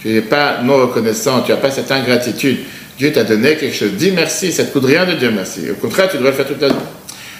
Tu 0.00 0.08
n'es 0.08 0.22
pas 0.22 0.58
non 0.62 0.76
reconnaissant, 0.78 1.42
tu 1.42 1.52
n'as 1.52 1.58
pas 1.58 1.70
cette 1.70 1.90
ingratitude. 1.92 2.58
Dieu 3.00 3.10
t'a 3.12 3.24
donné 3.24 3.56
quelque 3.56 3.74
chose. 3.74 3.92
Dis 3.92 4.10
merci, 4.10 4.52
ça 4.52 4.62
ne 4.62 4.68
te 4.68 4.74
coûte 4.74 4.84
rien 4.84 5.06
de 5.06 5.14
dire 5.14 5.32
merci. 5.32 5.70
Au 5.70 5.74
contraire, 5.76 6.10
tu 6.10 6.18
devrais 6.18 6.32
le 6.32 6.36
faire 6.36 6.46
toute 6.46 6.60
la 6.60 6.68
vie. 6.68 6.74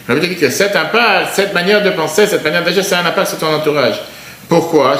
Je 0.08 0.14
veux 0.14 0.20
dire 0.20 0.40
que 0.40 0.48
cette 0.48 1.52
manière 1.52 1.82
de 1.82 1.90
penser, 1.90 2.26
cette 2.26 2.42
manière 2.42 2.64
d'agir, 2.64 2.82
c'est 2.82 2.94
un 2.94 3.04
impact 3.04 3.28
sur 3.28 3.36
ton 3.38 3.52
entourage. 3.52 4.00
Pourquoi? 4.48 4.98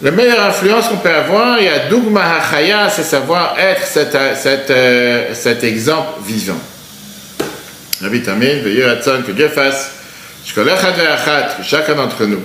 La 0.00 0.12
meilleure 0.12 0.46
influence 0.46 0.86
qu'on 0.86 0.98
peut 0.98 1.10
avoir, 1.10 1.58
il 1.58 1.64
y 1.64 1.68
a 1.68 1.88
Dugma 1.88 2.22
Hachaya, 2.36 2.88
c'est 2.88 3.02
savoir 3.02 3.56
être 3.58 3.84
cet, 3.84 4.14
euh, 4.70 5.34
exemple 5.62 6.20
vivant. 6.24 6.60
Rabbi 8.00 8.22
Tamid, 8.22 8.62
veillez 8.62 8.84
que 9.26 9.32
Dieu 9.32 9.48
fasse, 9.48 9.90
chacun 11.64 11.96
d'entre 11.96 12.26
nous, 12.26 12.42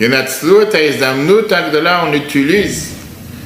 on 0.00 2.12
utilise 2.12 2.98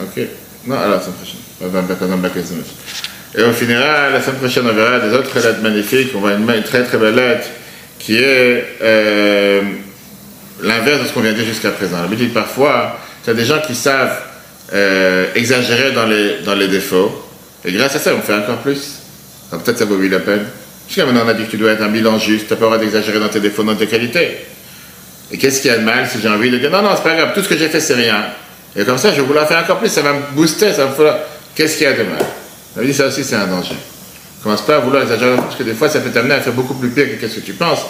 Ok. 0.00 0.22
Non, 0.66 0.76
alors, 0.76 0.96
la 0.96 1.00
semaine 1.00 1.16
prochaine. 1.16 2.62
Et 3.36 3.42
on 3.42 3.52
finira, 3.52 4.10
la 4.10 4.20
semaine 4.20 4.36
prochaine, 4.36 4.64
on 4.68 4.74
verra 4.74 5.00
des 5.00 5.14
autres 5.14 5.34
lettres 5.34 5.62
magnifiques. 5.62 6.10
On 6.14 6.20
voit 6.20 6.34
une, 6.34 6.62
très 6.62 6.84
très 6.84 6.98
belle 6.98 7.14
lettre 7.14 7.48
qui 7.98 8.16
est 8.16 8.64
euh, 8.82 9.62
l'inverse 10.62 11.02
de 11.02 11.06
ce 11.06 11.12
qu'on 11.12 11.20
vient 11.20 11.32
de 11.32 11.36
dire 11.36 11.46
jusqu'à 11.46 11.70
présent. 11.70 12.02
L'habitude, 12.02 12.32
parfois, 12.32 12.98
tu 13.24 13.30
as 13.30 13.34
des 13.34 13.44
gens 13.44 13.60
qui 13.60 13.74
savent 13.74 14.20
euh, 14.72 15.26
exagérer 15.34 15.92
dans 15.92 16.06
les, 16.06 16.40
dans 16.44 16.54
les 16.54 16.68
défauts, 16.68 17.28
et 17.64 17.72
grâce 17.72 17.94
à 17.94 17.98
ça, 17.98 18.12
on 18.14 18.20
fait 18.20 18.34
encore 18.34 18.58
plus. 18.58 18.98
Peut-être 19.50 19.78
ça 19.78 19.84
vaut 19.84 20.00
la 20.00 20.18
peine. 20.18 20.46
Jusqu'à 20.88 21.06
maintenant, 21.06 21.22
on 21.24 21.28
a 21.28 21.34
dit 21.34 21.44
que 21.44 21.50
tu 21.50 21.58
dois 21.58 21.72
être 21.72 21.82
un 21.82 21.88
bilan 21.88 22.18
juste, 22.18 22.48
tu 22.48 22.52
n'as 22.52 22.58
pas 22.58 22.64
le 22.64 22.70
droit 22.72 22.78
d'exagérer 22.78 23.20
dans 23.20 23.28
tes 23.28 23.40
défauts, 23.40 23.62
dans 23.62 23.76
tes 23.76 23.86
qualités. 23.86 24.38
Et 25.30 25.38
qu'est-ce 25.38 25.62
qu'il 25.62 25.70
y 25.70 25.74
a 25.74 25.78
de 25.78 25.84
mal 25.84 26.08
si 26.08 26.20
j'ai 26.20 26.28
envie 26.28 26.50
de 26.50 26.58
dire 26.58 26.70
non, 26.70 26.82
non, 26.82 26.90
c'est 26.96 27.02
pas 27.02 27.14
grave, 27.14 27.32
tout 27.34 27.42
ce 27.42 27.48
que 27.48 27.56
j'ai 27.56 27.68
fait, 27.68 27.80
c'est 27.80 27.94
rien. 27.94 28.24
Et 28.76 28.84
comme 28.84 28.98
ça, 28.98 29.10
je 29.10 29.16
vais 29.16 29.26
vouloir 29.26 29.46
faire 29.46 29.62
encore 29.62 29.78
plus, 29.78 29.88
ça 29.88 30.02
va 30.02 30.12
me 30.12 30.20
booster, 30.32 30.72
ça 30.72 30.86
me 30.86 30.92
faire. 30.92 31.16
Qu'est-ce 31.54 31.76
qu'il 31.76 31.84
y 31.84 31.90
a 31.90 31.92
de 31.92 32.04
mal 32.04 32.24
On 32.78 32.82
dit 32.82 32.94
ça 32.94 33.06
aussi, 33.06 33.22
c'est 33.22 33.36
un 33.36 33.46
danger. 33.46 33.76
Commence 34.42 34.62
pas 34.62 34.76
à 34.76 34.78
vouloir 34.80 35.02
exagérer, 35.02 35.36
parce 35.36 35.54
que 35.54 35.62
des 35.62 35.74
fois, 35.74 35.88
ça 35.88 36.00
peut 36.00 36.10
t'amener 36.10 36.34
à 36.34 36.40
faire 36.40 36.54
beaucoup 36.54 36.74
plus 36.74 36.88
pire 36.88 37.06
que 37.10 37.20
qu'est-ce 37.20 37.36
que 37.36 37.40
tu 37.40 37.52
penses. 37.52 37.80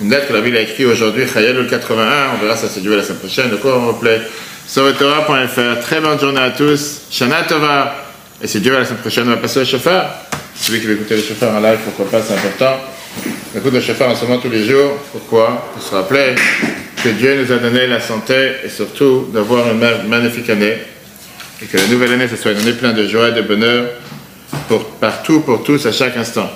Une 0.00 0.10
lettre 0.10 0.28
que 0.28 0.32
la 0.32 0.40
Bible 0.40 0.56
a 0.56 0.60
écrite 0.60 0.86
aujourd'hui, 0.86 1.24
le 1.24 1.64
81, 1.64 2.06
on 2.34 2.42
verra 2.42 2.56
ça 2.56 2.68
se 2.68 2.80
jouer 2.80 2.96
la 2.96 3.02
semaine 3.02 3.18
prochaine. 3.18 3.50
Le 3.50 3.56
cours, 3.56 3.74
on 3.76 3.88
replay. 3.88 4.20
Soretora.fr. 4.66 5.80
Très 5.80 6.00
bonne 6.00 6.18
journée 6.18 6.40
à 6.40 6.50
tous. 6.50 7.02
Shana 7.10 7.42
Tova. 7.42 7.94
Et 8.42 8.46
si 8.46 8.60
Dieu 8.60 8.72
la 8.72 8.84
semaine 8.84 8.98
prochaine, 8.98 9.24
on 9.28 9.30
va 9.30 9.36
passer 9.36 9.60
au 9.60 9.64
chauffeur. 9.64 10.10
Celui 10.54 10.80
qui 10.80 10.86
veut 10.86 10.94
écouter 10.94 11.16
le 11.16 11.22
chauffeur 11.22 11.52
en 11.54 11.60
live, 11.60 11.78
pourquoi 11.84 12.10
pas, 12.10 12.26
c'est 12.26 12.34
important. 12.34 12.78
Écoute 13.54 13.74
le 13.74 13.80
chauffeur 13.80 14.08
en 14.08 14.14
ce 14.14 14.24
moment 14.24 14.38
tous 14.38 14.50
les 14.50 14.64
jours. 14.64 14.92
Pourquoi? 15.12 15.70
Pour 15.74 15.82
se 15.82 15.94
rappeler 15.94 16.34
que 17.02 17.10
Dieu 17.10 17.42
nous 17.42 17.52
a 17.52 17.58
donné 17.58 17.86
la 17.86 18.00
santé 18.00 18.52
et 18.64 18.68
surtout 18.68 19.28
d'avoir 19.32 19.66
une 19.70 20.08
magnifique 20.08 20.48
année. 20.48 20.74
Et 21.60 21.66
que 21.66 21.76
la 21.76 21.86
nouvelle 21.86 22.12
année, 22.12 22.28
ce 22.28 22.36
soit 22.36 22.52
une 22.52 22.58
année 22.58 22.72
pleine 22.72 22.94
de 22.94 23.06
joie 23.06 23.28
et 23.28 23.32
de 23.32 23.42
bonheur 23.42 23.86
pour, 24.68 24.84
partout, 24.92 25.40
pour 25.40 25.62
tous, 25.62 25.84
à 25.86 25.92
chaque 25.92 26.16
instant. 26.16 26.50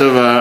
Shana 0.00 0.08
Tova. 0.08 0.39